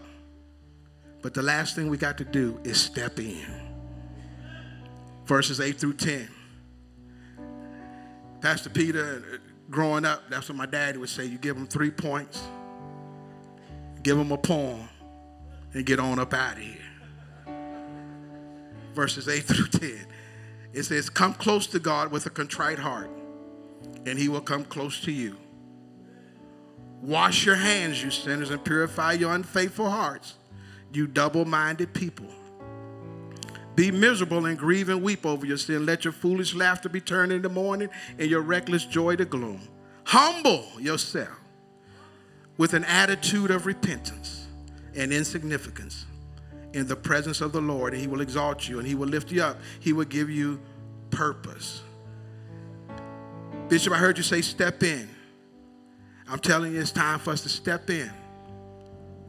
But 1.22 1.34
the 1.34 1.42
last 1.42 1.74
thing 1.74 1.90
we 1.90 1.96
got 1.96 2.18
to 2.18 2.26
do 2.26 2.60
is 2.66 2.78
step 2.78 3.18
in. 3.18 3.46
Verses 5.26 5.62
8 5.62 5.80
through 5.80 5.94
10. 5.94 6.28
Pastor 8.42 8.70
Peter, 8.70 9.24
uh, 9.34 9.38
growing 9.70 10.04
up, 10.04 10.24
that's 10.30 10.50
what 10.50 10.58
my 10.58 10.66
daddy 10.66 10.98
would 10.98 11.08
say. 11.08 11.24
You 11.24 11.38
give 11.38 11.56
him 11.56 11.66
three 11.66 11.92
points 11.92 12.44
give 14.04 14.18
them 14.18 14.32
a 14.32 14.38
poem, 14.38 14.88
and 15.74 15.86
get 15.86 16.00
on 16.00 16.20
up 16.20 16.34
out 16.34 16.58
of 16.58 16.64
here. 16.64 16.78
Verses 18.94 19.30
8 19.30 19.42
through 19.42 19.68
10. 19.68 20.08
It 20.74 20.84
says, 20.84 21.10
Come 21.10 21.34
close 21.34 21.68
to 21.68 21.80
God 21.80 22.12
with 22.12 22.26
a 22.26 22.30
contrite 22.30 22.80
heart, 22.80 23.10
and 24.06 24.18
he 24.18 24.30
will 24.30 24.42
come 24.42 24.64
close 24.64 25.02
to 25.02 25.12
you. 25.12 25.36
Wash 27.02 27.46
your 27.46 27.56
hands, 27.56 28.04
you 28.04 28.10
sinners, 28.10 28.50
and 28.50 28.64
purify 28.64 29.14
your 29.14 29.34
unfaithful 29.34 29.90
hearts, 29.90 30.36
you 30.92 31.08
double 31.08 31.46
minded 31.46 31.94
people. 31.94 32.28
Be 33.76 33.92
miserable 33.92 34.48
and 34.48 34.58
grieve 34.58 34.90
and 34.90 35.04
weep 35.04 35.24
over 35.24 35.46
your 35.46 35.58
sin. 35.58 35.86
Let 35.86 36.04
your 36.04 36.12
foolish 36.12 36.56
laughter 36.56 36.90
be 36.90 37.00
turned 37.00 37.32
into 37.32 37.48
mourning 37.48 37.90
and 38.18 38.28
your 38.28 38.42
reckless 38.42 38.86
joy 38.86 39.16
to 39.18 39.26
gloom. 39.26 39.62
Humble 40.06 40.66
yourself 40.80 41.40
with 42.58 42.74
an 42.74 42.84
attitude 42.86 43.52
of 43.52 43.68
repentance 43.68 44.48
and 44.96 45.14
insignificance 45.14 46.08
in 46.74 46.88
the 46.88 46.96
presence 46.96 47.40
of 47.40 47.52
the 47.52 47.62
Lord, 47.62 47.94
and 47.94 48.02
He 48.02 48.08
will 48.08 48.22
exalt 48.22 48.68
you 48.68 48.80
and 48.80 48.88
He 48.88 48.96
will 48.96 49.08
lift 49.08 49.32
you 49.32 49.44
up. 49.44 49.60
He 49.80 49.94
will 49.94 50.06
give 50.06 50.30
you 50.30 50.60
purpose. 51.12 51.84
Bishop, 53.70 53.92
I 53.92 53.98
heard 53.98 54.18
you 54.18 54.24
say 54.24 54.42
step 54.42 54.82
in. 54.82 55.10
I'm 56.30 56.40
telling 56.40 56.74
you, 56.74 56.80
it's 56.80 56.92
time 56.92 57.20
for 57.20 57.32
us 57.32 57.42
to 57.42 57.50
step 57.50 57.90
in 57.90 58.12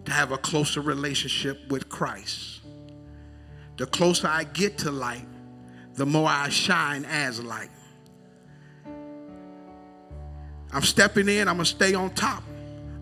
to 0.04 0.12
have 0.12 0.32
a 0.32 0.38
closer 0.38 0.80
relationship 0.80 1.68
with 1.70 1.88
Christ. 1.88 2.60
The 3.76 3.86
closer 3.86 4.28
I 4.28 4.44
get 4.44 4.78
to 4.78 4.90
light, 4.90 5.26
the 5.94 6.06
more 6.06 6.28
I 6.28 6.48
shine 6.48 7.04
as 7.04 7.42
light. 7.42 7.70
I'm 10.72 10.82
stepping 10.82 11.28
in, 11.28 11.48
I'm 11.48 11.56
going 11.56 11.64
to 11.64 11.70
stay 11.70 11.94
on 11.94 12.10
top 12.10 12.42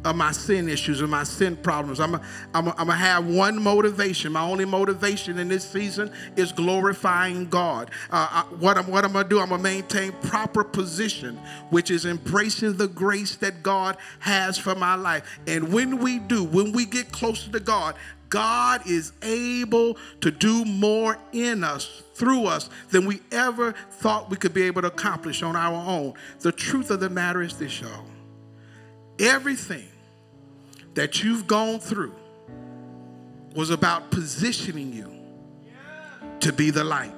of 0.07 0.15
my 0.15 0.31
sin 0.31 0.69
issues 0.69 1.01
and 1.01 1.11
my 1.11 1.25
sin 1.25 1.57
problems. 1.57 1.99
I'm 1.99 2.13
going 2.13 2.75
to 2.77 2.93
have 2.93 3.27
one 3.27 3.61
motivation. 3.61 4.33
My 4.33 4.43
only 4.43 4.65
motivation 4.65 5.39
in 5.39 5.49
this 5.49 5.69
season 5.69 6.13
is 6.37 6.53
glorifying 6.53 7.49
God. 7.49 7.91
Uh, 8.11 8.29
I, 8.31 8.41
what 8.61 8.79
I'm, 8.79 8.87
what 8.87 9.05
I'm 9.05 9.13
going 9.13 9.25
to 9.25 9.29
do, 9.29 9.41
I'm 9.41 9.49
going 9.49 9.59
to 9.59 9.63
maintain 9.63 10.13
proper 10.23 10.63
position, 10.63 11.37
which 11.71 11.91
is 11.91 12.07
embracing 12.07 12.77
the 12.77 12.87
grace 12.87 13.35
that 13.37 13.65
God 13.65 13.97
has 14.21 14.57
for 14.57 14.77
my 14.77 14.95
life. 14.95 15.41
And 15.49 15.73
when 15.73 15.99
we 15.99 16.21
do, 16.21 16.45
when 16.45 16.71
we 16.71 16.87
get 16.87 17.11
closer 17.11 17.51
to 17.51 17.61
God, 17.61 17.97
God 18.29 18.89
is 18.89 19.13
able 19.23 19.97
to 20.21 20.31
do 20.31 20.65
more 20.65 21.19
in 21.33 21.65
us, 21.65 22.05
through 22.15 22.47
us, 22.47 22.71
than 22.91 23.07
we 23.07 23.21
ever 23.33 23.73
thought 23.91 24.31
we 24.31 24.37
could 24.37 24.55
be 24.55 24.63
able 24.63 24.83
to 24.83 24.89
accomplish 24.89 25.43
on 25.43 25.57
our 25.57 25.75
own. 25.75 26.15
The 26.41 26.53
truth 26.53 26.93
of 26.93 27.01
the 27.01 27.11
matter 27.11 27.43
is 27.43 27.59
this, 27.59 27.81
y'all. 27.81 28.05
Everything 29.19 29.89
that 30.97 31.23
you've 31.23 31.47
gone 31.47 31.79
through 31.79 32.15
was 33.55 33.71
about 33.71 34.11
positioning 34.11 34.93
you 34.93 35.13
to 36.41 36.53
be 36.53 36.71
the 36.71 36.83
light. 36.83 37.15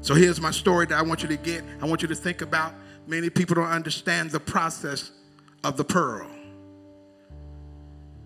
So 0.00 0.14
here's 0.14 0.40
my 0.40 0.50
story 0.50 0.86
that 0.86 0.98
I 0.98 1.02
want 1.02 1.22
you 1.22 1.28
to 1.28 1.36
get. 1.36 1.64
I 1.80 1.86
want 1.86 2.02
you 2.02 2.08
to 2.08 2.14
think 2.14 2.42
about. 2.42 2.74
Many 3.06 3.30
people 3.30 3.54
don't 3.54 3.70
understand 3.70 4.30
the 4.30 4.40
process 4.40 5.12
of 5.64 5.76
the 5.76 5.84
pearl. 5.84 6.28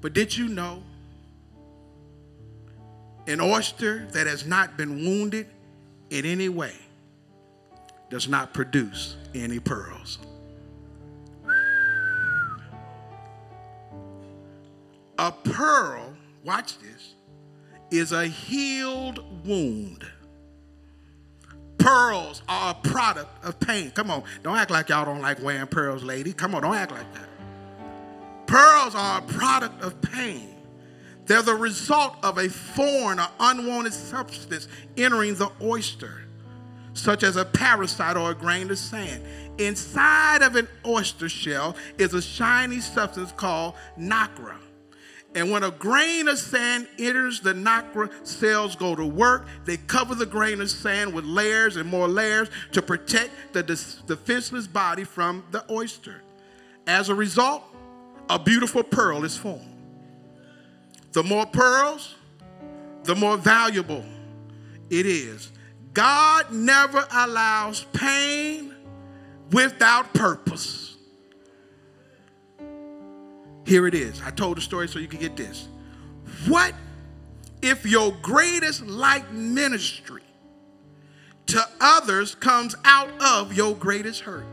But 0.00 0.12
did 0.12 0.36
you 0.36 0.48
know 0.48 0.82
an 3.26 3.40
oyster 3.40 4.06
that 4.12 4.26
has 4.26 4.44
not 4.46 4.76
been 4.76 4.96
wounded 4.96 5.46
in 6.10 6.26
any 6.26 6.48
way 6.48 6.74
does 8.10 8.28
not 8.28 8.52
produce 8.52 9.16
any 9.34 9.60
pearls? 9.60 10.18
A 15.22 15.30
pearl, 15.30 16.14
watch 16.44 16.80
this, 16.80 17.14
is 17.92 18.10
a 18.10 18.26
healed 18.26 19.22
wound. 19.46 20.04
Pearls 21.78 22.42
are 22.48 22.72
a 22.72 22.88
product 22.88 23.44
of 23.44 23.60
pain. 23.60 23.92
Come 23.92 24.10
on, 24.10 24.24
don't 24.42 24.56
act 24.56 24.72
like 24.72 24.88
y'all 24.88 25.04
don't 25.04 25.20
like 25.20 25.40
wearing 25.40 25.68
pearls, 25.68 26.02
lady. 26.02 26.32
Come 26.32 26.56
on, 26.56 26.62
don't 26.62 26.74
act 26.74 26.90
like 26.90 27.06
that. 27.14 27.28
Pearls 28.48 28.96
are 28.96 29.20
a 29.20 29.22
product 29.22 29.80
of 29.80 30.02
pain. 30.02 30.56
They're 31.26 31.42
the 31.42 31.54
result 31.54 32.16
of 32.24 32.38
a 32.38 32.48
foreign 32.48 33.20
or 33.20 33.28
unwanted 33.38 33.94
substance 33.94 34.66
entering 34.96 35.36
the 35.36 35.52
oyster, 35.62 36.22
such 36.94 37.22
as 37.22 37.36
a 37.36 37.44
parasite 37.44 38.16
or 38.16 38.32
a 38.32 38.34
grain 38.34 38.72
of 38.72 38.78
sand. 38.78 39.22
Inside 39.58 40.42
of 40.42 40.56
an 40.56 40.66
oyster 40.84 41.28
shell 41.28 41.76
is 41.96 42.12
a 42.12 42.20
shiny 42.20 42.80
substance 42.80 43.30
called 43.30 43.74
nacre. 43.96 44.56
And 45.34 45.50
when 45.50 45.62
a 45.62 45.70
grain 45.70 46.28
of 46.28 46.38
sand 46.38 46.88
enters 46.98 47.40
the 47.40 47.54
nacre, 47.54 48.10
cells 48.22 48.76
go 48.76 48.94
to 48.94 49.06
work. 49.06 49.46
They 49.64 49.78
cover 49.78 50.14
the 50.14 50.26
grain 50.26 50.60
of 50.60 50.70
sand 50.70 51.14
with 51.14 51.24
layers 51.24 51.76
and 51.76 51.88
more 51.88 52.06
layers 52.06 52.50
to 52.72 52.82
protect 52.82 53.30
the 53.52 53.62
defenseless 53.62 54.66
body 54.66 55.04
from 55.04 55.44
the 55.50 55.64
oyster. 55.70 56.22
As 56.86 57.08
a 57.08 57.14
result, 57.14 57.62
a 58.28 58.38
beautiful 58.38 58.82
pearl 58.82 59.24
is 59.24 59.36
formed. 59.36 59.68
The 61.12 61.22
more 61.22 61.46
pearls, 61.46 62.14
the 63.04 63.14
more 63.14 63.36
valuable 63.36 64.04
it 64.90 65.06
is. 65.06 65.50
God 65.94 66.52
never 66.52 67.06
allows 67.10 67.84
pain 67.92 68.74
without 69.50 70.12
purpose. 70.14 70.81
Here 73.64 73.86
it 73.86 73.94
is. 73.94 74.20
I 74.22 74.30
told 74.30 74.56
the 74.56 74.60
story 74.60 74.88
so 74.88 74.98
you 74.98 75.08
can 75.08 75.20
get 75.20 75.36
this. 75.36 75.68
What 76.48 76.74
if 77.62 77.86
your 77.86 78.12
greatest 78.22 78.84
light 78.86 79.32
ministry 79.32 80.22
to 81.46 81.62
others 81.80 82.34
comes 82.34 82.74
out 82.84 83.10
of 83.20 83.52
your 83.52 83.74
greatest 83.74 84.22
hurt? 84.22 84.46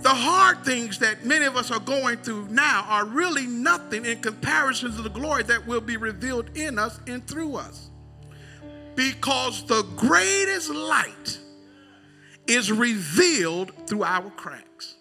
The 0.00 0.14
hard 0.14 0.64
things 0.64 1.00
that 1.00 1.24
many 1.24 1.44
of 1.44 1.56
us 1.56 1.70
are 1.70 1.80
going 1.80 2.18
through 2.18 2.48
now 2.48 2.84
are 2.88 3.04
really 3.04 3.46
nothing 3.46 4.04
in 4.04 4.20
comparison 4.20 4.92
to 4.92 5.02
the 5.02 5.10
glory 5.10 5.42
that 5.44 5.66
will 5.66 5.80
be 5.80 5.96
revealed 5.96 6.56
in 6.56 6.78
us 6.78 7.00
and 7.06 7.26
through 7.26 7.56
us. 7.56 7.90
Because 8.94 9.66
the 9.66 9.82
greatest 9.96 10.70
light 10.70 11.37
is 12.48 12.72
revealed 12.72 13.72
through 13.86 14.04
our 14.04 14.30
cracks. 14.30 14.94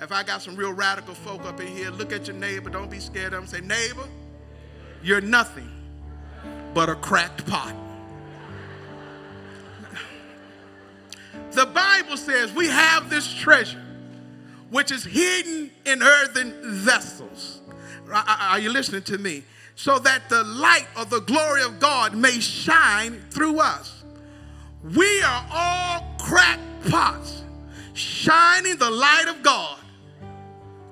If 0.00 0.12
I 0.12 0.22
got 0.22 0.42
some 0.42 0.56
real 0.56 0.72
radical 0.72 1.14
folk 1.14 1.44
up 1.44 1.60
in 1.60 1.68
here, 1.68 1.90
look 1.90 2.12
at 2.12 2.26
your 2.26 2.36
neighbor. 2.36 2.68
Don't 2.68 2.90
be 2.90 2.98
scared 2.98 3.32
of 3.32 3.40
them. 3.40 3.46
Say, 3.46 3.60
neighbor, 3.60 4.08
you're 5.02 5.20
nothing 5.20 5.70
but 6.74 6.88
a 6.88 6.94
cracked 6.96 7.46
pot. 7.46 7.74
The 11.52 11.66
Bible 11.66 12.16
says 12.16 12.52
we 12.52 12.66
have 12.66 13.08
this 13.08 13.32
treasure, 13.32 13.82
which 14.70 14.90
is 14.90 15.04
hidden 15.04 15.70
in 15.86 16.02
earthen 16.02 16.52
vessels. 16.64 17.60
Are 18.10 18.58
you 18.58 18.70
listening 18.70 19.02
to 19.02 19.18
me? 19.18 19.44
so 19.76 19.98
that 19.98 20.28
the 20.28 20.44
light 20.44 20.86
of 20.96 21.10
the 21.10 21.20
glory 21.20 21.62
of 21.62 21.80
God 21.80 22.14
may 22.14 22.38
shine 22.40 23.20
through 23.30 23.58
us. 23.58 24.03
We 24.92 25.22
are 25.22 25.46
all 25.50 26.04
cracked 26.18 26.90
pots, 26.90 27.42
shining 27.94 28.76
the 28.76 28.90
light 28.90 29.26
of 29.28 29.42
God 29.42 29.78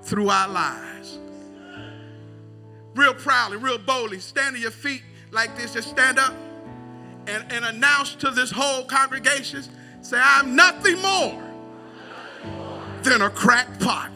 through 0.02 0.30
our 0.30 0.48
lives. 0.48 1.18
Real 2.94 3.14
proudly, 3.14 3.58
real 3.58 3.78
boldly, 3.78 4.18
stand 4.18 4.56
to 4.56 4.60
your 4.62 4.70
feet 4.70 5.02
like 5.30 5.56
this, 5.56 5.74
just 5.74 5.90
stand 5.90 6.18
up 6.18 6.34
and, 7.26 7.44
and 7.52 7.64
announce 7.64 8.14
to 8.16 8.30
this 8.30 8.50
whole 8.50 8.84
congregation 8.84 9.62
say, 10.00 10.20
I'm 10.22 10.56
nothing 10.56 11.00
more 11.00 11.42
than 13.02 13.22
a 13.22 13.30
cracked 13.30 13.80
pot. 13.80 14.10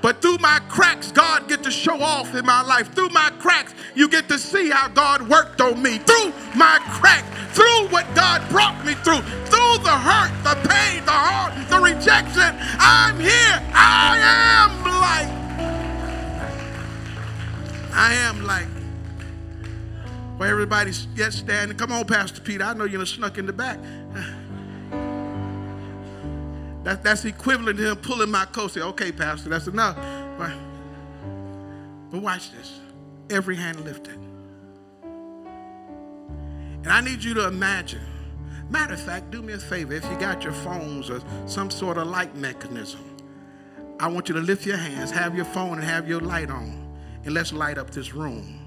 But 0.00 0.22
through 0.22 0.38
my 0.38 0.60
cracks, 0.68 1.10
God 1.10 1.48
get 1.48 1.62
to 1.64 1.70
show 1.70 2.00
off 2.00 2.34
in 2.34 2.46
my 2.46 2.62
life. 2.62 2.94
Through 2.94 3.10
my 3.10 3.30
cracks, 3.38 3.74
you 3.94 4.08
get 4.08 4.28
to 4.28 4.38
see 4.38 4.70
how 4.70 4.88
God 4.88 5.28
worked 5.28 5.60
on 5.60 5.82
me. 5.82 5.98
Through 5.98 6.32
my 6.54 6.78
crack, 6.90 7.24
through 7.52 7.88
what 7.88 8.06
God 8.14 8.48
brought 8.48 8.84
me 8.84 8.94
through, 8.94 9.22
through 9.46 9.78
the 9.82 9.90
hurt, 9.90 10.32
the 10.44 10.54
pain, 10.68 11.04
the 11.04 11.10
heart, 11.10 11.52
the 11.68 11.78
rejection, 11.80 12.56
I'm 12.78 13.18
here. 13.18 13.62
I 13.74 14.18
am 14.62 14.84
light. 14.84 15.34
I 17.92 18.14
am 18.14 18.46
light. 18.46 18.68
Where 20.36 20.50
everybody's 20.50 21.08
yet 21.16 21.32
standing. 21.32 21.76
Come 21.76 21.90
on, 21.90 22.04
Pastor 22.04 22.40
Peter. 22.40 22.62
I 22.62 22.72
know 22.72 22.84
you're 22.84 23.04
snuck 23.04 23.38
in 23.38 23.46
the 23.46 23.52
back. 23.52 23.80
That, 26.88 27.02
that's 27.02 27.26
equivalent 27.26 27.76
to 27.76 27.90
him 27.90 27.96
pulling 27.98 28.30
my 28.30 28.46
coat. 28.46 28.70
Say, 28.70 28.80
okay, 28.80 29.12
Pastor, 29.12 29.50
that's 29.50 29.66
enough. 29.66 29.94
But, 30.38 30.52
but 32.10 32.22
watch 32.22 32.50
this. 32.50 32.80
Every 33.28 33.56
hand 33.56 33.84
lifted. 33.84 34.18
And 36.82 36.88
I 36.88 37.02
need 37.02 37.22
you 37.22 37.34
to 37.34 37.46
imagine. 37.46 38.00
Matter 38.70 38.94
of 38.94 39.02
fact, 39.02 39.30
do 39.30 39.42
me 39.42 39.52
a 39.52 39.58
favor. 39.58 39.92
If 39.92 40.04
you 40.04 40.16
got 40.18 40.42
your 40.42 40.54
phones 40.54 41.10
or 41.10 41.20
some 41.44 41.70
sort 41.70 41.98
of 41.98 42.06
light 42.06 42.34
mechanism, 42.34 43.04
I 44.00 44.08
want 44.08 44.30
you 44.30 44.34
to 44.36 44.40
lift 44.40 44.64
your 44.64 44.78
hands, 44.78 45.10
have 45.10 45.36
your 45.36 45.44
phone, 45.44 45.74
and 45.74 45.84
have 45.84 46.08
your 46.08 46.20
light 46.20 46.48
on. 46.48 46.96
And 47.26 47.34
let's 47.34 47.52
light 47.52 47.76
up 47.76 47.90
this 47.90 48.14
room. 48.14 48.60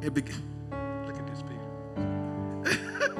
It 0.00 0.14
be- 0.14 0.22
Look 0.22 1.18
at 1.18 1.26
this, 1.26 1.42
Peter. 1.42 1.60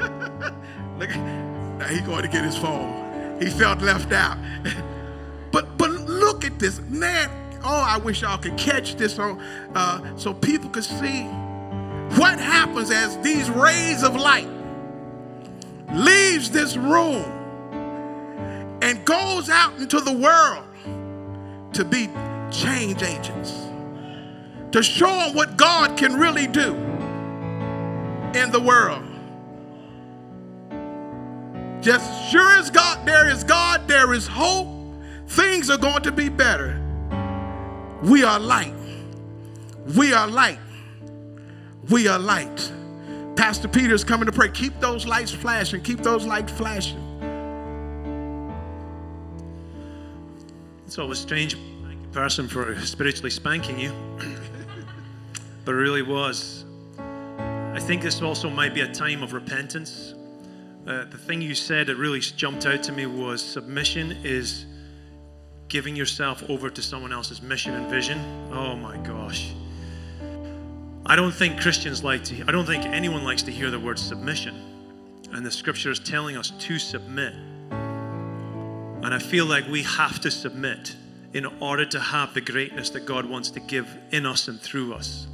Look 0.98 1.10
at, 1.10 1.78
now 1.78 1.88
he's 1.88 2.00
going 2.00 2.22
to 2.22 2.28
get 2.28 2.42
his 2.42 2.56
phone. 2.56 3.09
He 3.40 3.48
felt 3.48 3.80
left 3.80 4.12
out. 4.12 4.38
but 5.50 5.76
but 5.76 5.90
look 5.90 6.44
at 6.44 6.58
this, 6.58 6.80
man. 6.82 7.28
Oh, 7.64 7.84
I 7.86 7.98
wish 7.98 8.22
y'all 8.22 8.38
could 8.38 8.56
catch 8.56 8.94
this 8.94 9.18
on 9.18 9.40
uh, 9.74 10.16
so 10.16 10.32
people 10.32 10.70
could 10.70 10.84
see 10.84 11.24
what 12.16 12.38
happens 12.38 12.90
as 12.90 13.18
these 13.18 13.50
rays 13.50 14.02
of 14.02 14.14
light 14.16 14.48
leaves 15.92 16.50
this 16.50 16.76
room 16.76 17.24
and 18.82 19.04
goes 19.04 19.50
out 19.50 19.74
into 19.78 20.00
the 20.00 20.12
world 20.12 20.64
to 21.74 21.84
be 21.84 22.08
change 22.50 23.02
agents, 23.02 23.52
to 24.72 24.82
show 24.82 25.06
them 25.06 25.34
what 25.34 25.56
God 25.56 25.96
can 25.96 26.16
really 26.16 26.46
do 26.46 26.74
in 28.34 28.50
the 28.50 28.60
world. 28.60 29.09
Just 31.80 32.30
sure 32.30 32.58
as 32.58 32.70
God, 32.70 33.06
there 33.06 33.28
is 33.30 33.42
God, 33.42 33.88
there 33.88 34.12
is 34.12 34.26
hope. 34.26 34.68
Things 35.28 35.70
are 35.70 35.78
going 35.78 36.02
to 36.02 36.12
be 36.12 36.28
better. 36.28 36.78
We 38.02 38.22
are 38.22 38.38
light. 38.38 38.74
We 39.96 40.12
are 40.12 40.28
light. 40.28 40.58
We 41.88 42.06
are 42.06 42.18
light. 42.18 42.72
Pastor 43.36 43.68
Peter 43.68 43.94
is 43.94 44.04
coming 44.04 44.26
to 44.26 44.32
pray. 44.32 44.50
Keep 44.50 44.80
those 44.80 45.06
lights 45.06 45.32
flashing. 45.32 45.80
Keep 45.82 46.00
those 46.00 46.26
lights 46.26 46.52
flashing. 46.52 46.98
It's 50.86 50.98
always 50.98 51.18
strange, 51.18 51.56
person, 52.12 52.48
for 52.48 52.78
spiritually 52.80 53.30
spanking 53.30 53.78
you, 53.78 53.92
but 55.64 55.72
it 55.72 55.78
really 55.78 56.02
was. 56.02 56.64
I 56.98 57.78
think 57.78 58.02
this 58.02 58.20
also 58.20 58.50
might 58.50 58.74
be 58.74 58.80
a 58.80 58.92
time 58.92 59.22
of 59.22 59.32
repentance 59.32 60.14
uh, 60.90 61.04
the 61.04 61.16
thing 61.16 61.40
you 61.40 61.54
said 61.54 61.86
that 61.86 61.96
really 61.96 62.18
jumped 62.18 62.66
out 62.66 62.82
to 62.82 62.90
me 62.90 63.06
was 63.06 63.40
submission 63.40 64.10
is 64.24 64.66
giving 65.68 65.94
yourself 65.94 66.42
over 66.50 66.68
to 66.68 66.82
someone 66.82 67.12
else's 67.12 67.40
mission 67.40 67.74
and 67.74 67.88
vision. 67.88 68.18
Oh 68.52 68.74
my 68.74 68.96
gosh. 68.96 69.52
I 71.06 71.14
don't 71.14 71.32
think 71.32 71.60
Christians 71.60 72.02
like 72.02 72.24
to, 72.24 72.44
I 72.48 72.50
don't 72.50 72.66
think 72.66 72.84
anyone 72.86 73.22
likes 73.22 73.42
to 73.44 73.52
hear 73.52 73.70
the 73.70 73.78
word 73.78 74.00
submission. 74.00 74.56
And 75.32 75.46
the 75.46 75.50
scripture 75.52 75.92
is 75.92 76.00
telling 76.00 76.36
us 76.36 76.50
to 76.50 76.78
submit. 76.80 77.34
And 77.70 79.14
I 79.14 79.20
feel 79.20 79.46
like 79.46 79.68
we 79.68 79.84
have 79.84 80.20
to 80.20 80.30
submit 80.30 80.96
in 81.34 81.46
order 81.60 81.86
to 81.86 82.00
have 82.00 82.34
the 82.34 82.40
greatness 82.40 82.90
that 82.90 83.06
God 83.06 83.24
wants 83.24 83.50
to 83.50 83.60
give 83.60 83.88
in 84.10 84.26
us 84.26 84.48
and 84.48 84.60
through 84.60 84.94
us. 84.94 85.28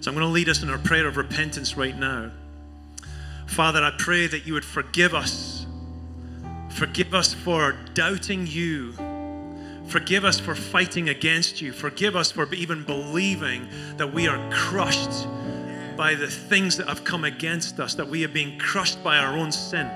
So 0.00 0.10
I'm 0.10 0.14
going 0.14 0.26
to 0.26 0.32
lead 0.32 0.48
us 0.48 0.62
in 0.62 0.70
our 0.70 0.78
prayer 0.78 1.06
of 1.06 1.18
repentance 1.18 1.76
right 1.76 1.96
now. 1.96 2.30
Father, 3.54 3.84
I 3.84 3.92
pray 3.96 4.26
that 4.26 4.48
you 4.48 4.54
would 4.54 4.64
forgive 4.64 5.14
us. 5.14 5.64
Forgive 6.70 7.14
us 7.14 7.32
for 7.32 7.76
doubting 7.94 8.48
you. 8.48 8.94
Forgive 9.86 10.24
us 10.24 10.40
for 10.40 10.56
fighting 10.56 11.08
against 11.08 11.62
you. 11.62 11.70
Forgive 11.70 12.16
us 12.16 12.32
for 12.32 12.52
even 12.52 12.82
believing 12.82 13.68
that 13.96 14.12
we 14.12 14.26
are 14.26 14.50
crushed 14.50 15.28
by 15.96 16.16
the 16.16 16.26
things 16.26 16.76
that 16.78 16.88
have 16.88 17.04
come 17.04 17.22
against 17.22 17.78
us, 17.78 17.94
that 17.94 18.08
we 18.08 18.24
are 18.24 18.28
being 18.28 18.58
crushed 18.58 19.04
by 19.04 19.18
our 19.18 19.38
own 19.38 19.52
sin, 19.52 19.88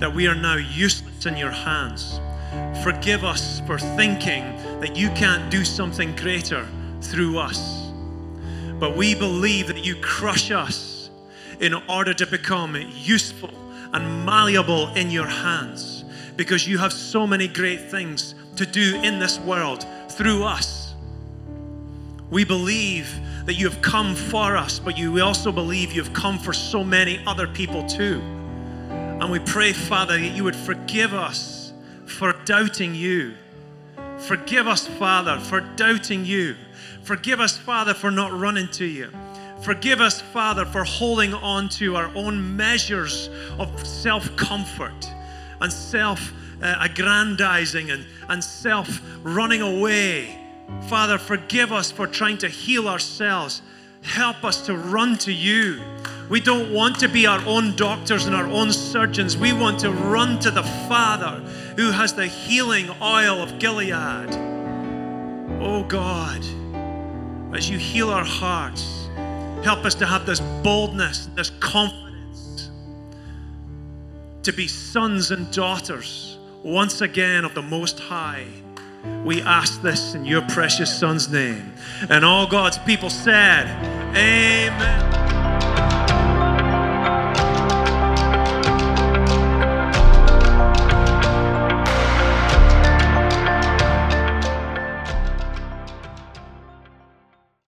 that 0.00 0.12
we 0.12 0.26
are 0.26 0.34
now 0.34 0.56
useless 0.56 1.26
in 1.26 1.36
your 1.36 1.52
hands. 1.52 2.18
Forgive 2.82 3.22
us 3.22 3.60
for 3.68 3.78
thinking 3.78 4.42
that 4.80 4.96
you 4.96 5.10
can't 5.10 5.48
do 5.48 5.64
something 5.64 6.16
greater 6.16 6.66
through 7.02 7.38
us. 7.38 7.88
But 8.80 8.96
we 8.96 9.14
believe 9.14 9.68
that 9.68 9.84
you 9.84 9.94
crush 10.00 10.50
us 10.50 10.95
in 11.60 11.74
order 11.88 12.14
to 12.14 12.26
become 12.26 12.76
useful 12.92 13.50
and 13.92 14.24
malleable 14.26 14.88
in 14.94 15.10
your 15.10 15.26
hands 15.26 16.04
because 16.36 16.68
you 16.68 16.78
have 16.78 16.92
so 16.92 17.26
many 17.26 17.48
great 17.48 17.90
things 17.90 18.34
to 18.56 18.66
do 18.66 19.00
in 19.02 19.18
this 19.18 19.38
world 19.40 19.86
through 20.10 20.44
us. 20.44 20.94
We 22.30 22.44
believe 22.44 23.08
that 23.46 23.54
you 23.54 23.68
have 23.68 23.80
come 23.80 24.14
for 24.14 24.56
us, 24.56 24.78
but 24.78 24.98
you, 24.98 25.12
we 25.12 25.20
also 25.20 25.52
believe 25.52 25.92
you've 25.92 26.12
come 26.12 26.38
for 26.38 26.52
so 26.52 26.82
many 26.82 27.22
other 27.26 27.46
people 27.46 27.86
too. 27.86 28.20
And 28.90 29.30
we 29.30 29.38
pray, 29.38 29.72
Father, 29.72 30.18
that 30.18 30.36
you 30.36 30.44
would 30.44 30.56
forgive 30.56 31.14
us 31.14 31.72
for 32.04 32.32
doubting 32.44 32.94
you. 32.94 33.34
Forgive 34.18 34.66
us, 34.66 34.86
Father, 34.86 35.38
for 35.38 35.60
doubting 35.60 36.24
you. 36.24 36.56
Forgive 37.02 37.40
us, 37.40 37.56
Father, 37.56 37.94
for 37.94 38.10
not 38.10 38.32
running 38.32 38.68
to 38.72 38.84
you. 38.84 39.10
Forgive 39.62 40.00
us, 40.00 40.20
Father, 40.20 40.64
for 40.64 40.84
holding 40.84 41.34
on 41.34 41.68
to 41.70 41.96
our 41.96 42.10
own 42.14 42.56
measures 42.56 43.30
of 43.58 43.86
self 43.86 44.34
comfort 44.36 45.10
and 45.60 45.72
self 45.72 46.32
aggrandizing 46.62 47.90
and, 47.90 48.06
and 48.28 48.42
self 48.42 49.00
running 49.22 49.62
away. 49.62 50.38
Father, 50.88 51.18
forgive 51.18 51.72
us 51.72 51.90
for 51.90 52.06
trying 52.06 52.38
to 52.38 52.48
heal 52.48 52.88
ourselves. 52.88 53.62
Help 54.02 54.44
us 54.44 54.66
to 54.66 54.76
run 54.76 55.16
to 55.18 55.32
you. 55.32 55.80
We 56.28 56.40
don't 56.40 56.72
want 56.72 56.98
to 57.00 57.08
be 57.08 57.26
our 57.26 57.44
own 57.46 57.76
doctors 57.76 58.26
and 58.26 58.34
our 58.34 58.46
own 58.46 58.72
surgeons. 58.72 59.36
We 59.36 59.52
want 59.52 59.80
to 59.80 59.90
run 59.90 60.38
to 60.40 60.50
the 60.50 60.62
Father 60.88 61.40
who 61.76 61.90
has 61.90 62.14
the 62.14 62.26
healing 62.26 62.90
oil 63.00 63.40
of 63.40 63.58
Gilead. 63.58 64.34
Oh 65.60 65.84
God, 65.84 66.44
as 67.54 67.70
you 67.70 67.78
heal 67.78 68.10
our 68.10 68.24
hearts, 68.24 68.95
Help 69.66 69.84
us 69.84 69.96
to 69.96 70.06
have 70.06 70.24
this 70.26 70.38
boldness, 70.62 71.26
this 71.34 71.50
confidence 71.58 72.70
to 74.44 74.52
be 74.52 74.68
sons 74.68 75.32
and 75.32 75.50
daughters 75.50 76.38
once 76.62 77.00
again 77.00 77.44
of 77.44 77.52
the 77.52 77.62
Most 77.62 77.98
High. 77.98 78.46
We 79.24 79.42
ask 79.42 79.82
this 79.82 80.14
in 80.14 80.24
your 80.24 80.42
precious 80.42 80.96
Son's 80.96 81.28
name. 81.28 81.72
And 82.08 82.24
all 82.24 82.46
God's 82.46 82.78
people 82.78 83.10
said, 83.10 83.66
Amen. 84.14 85.35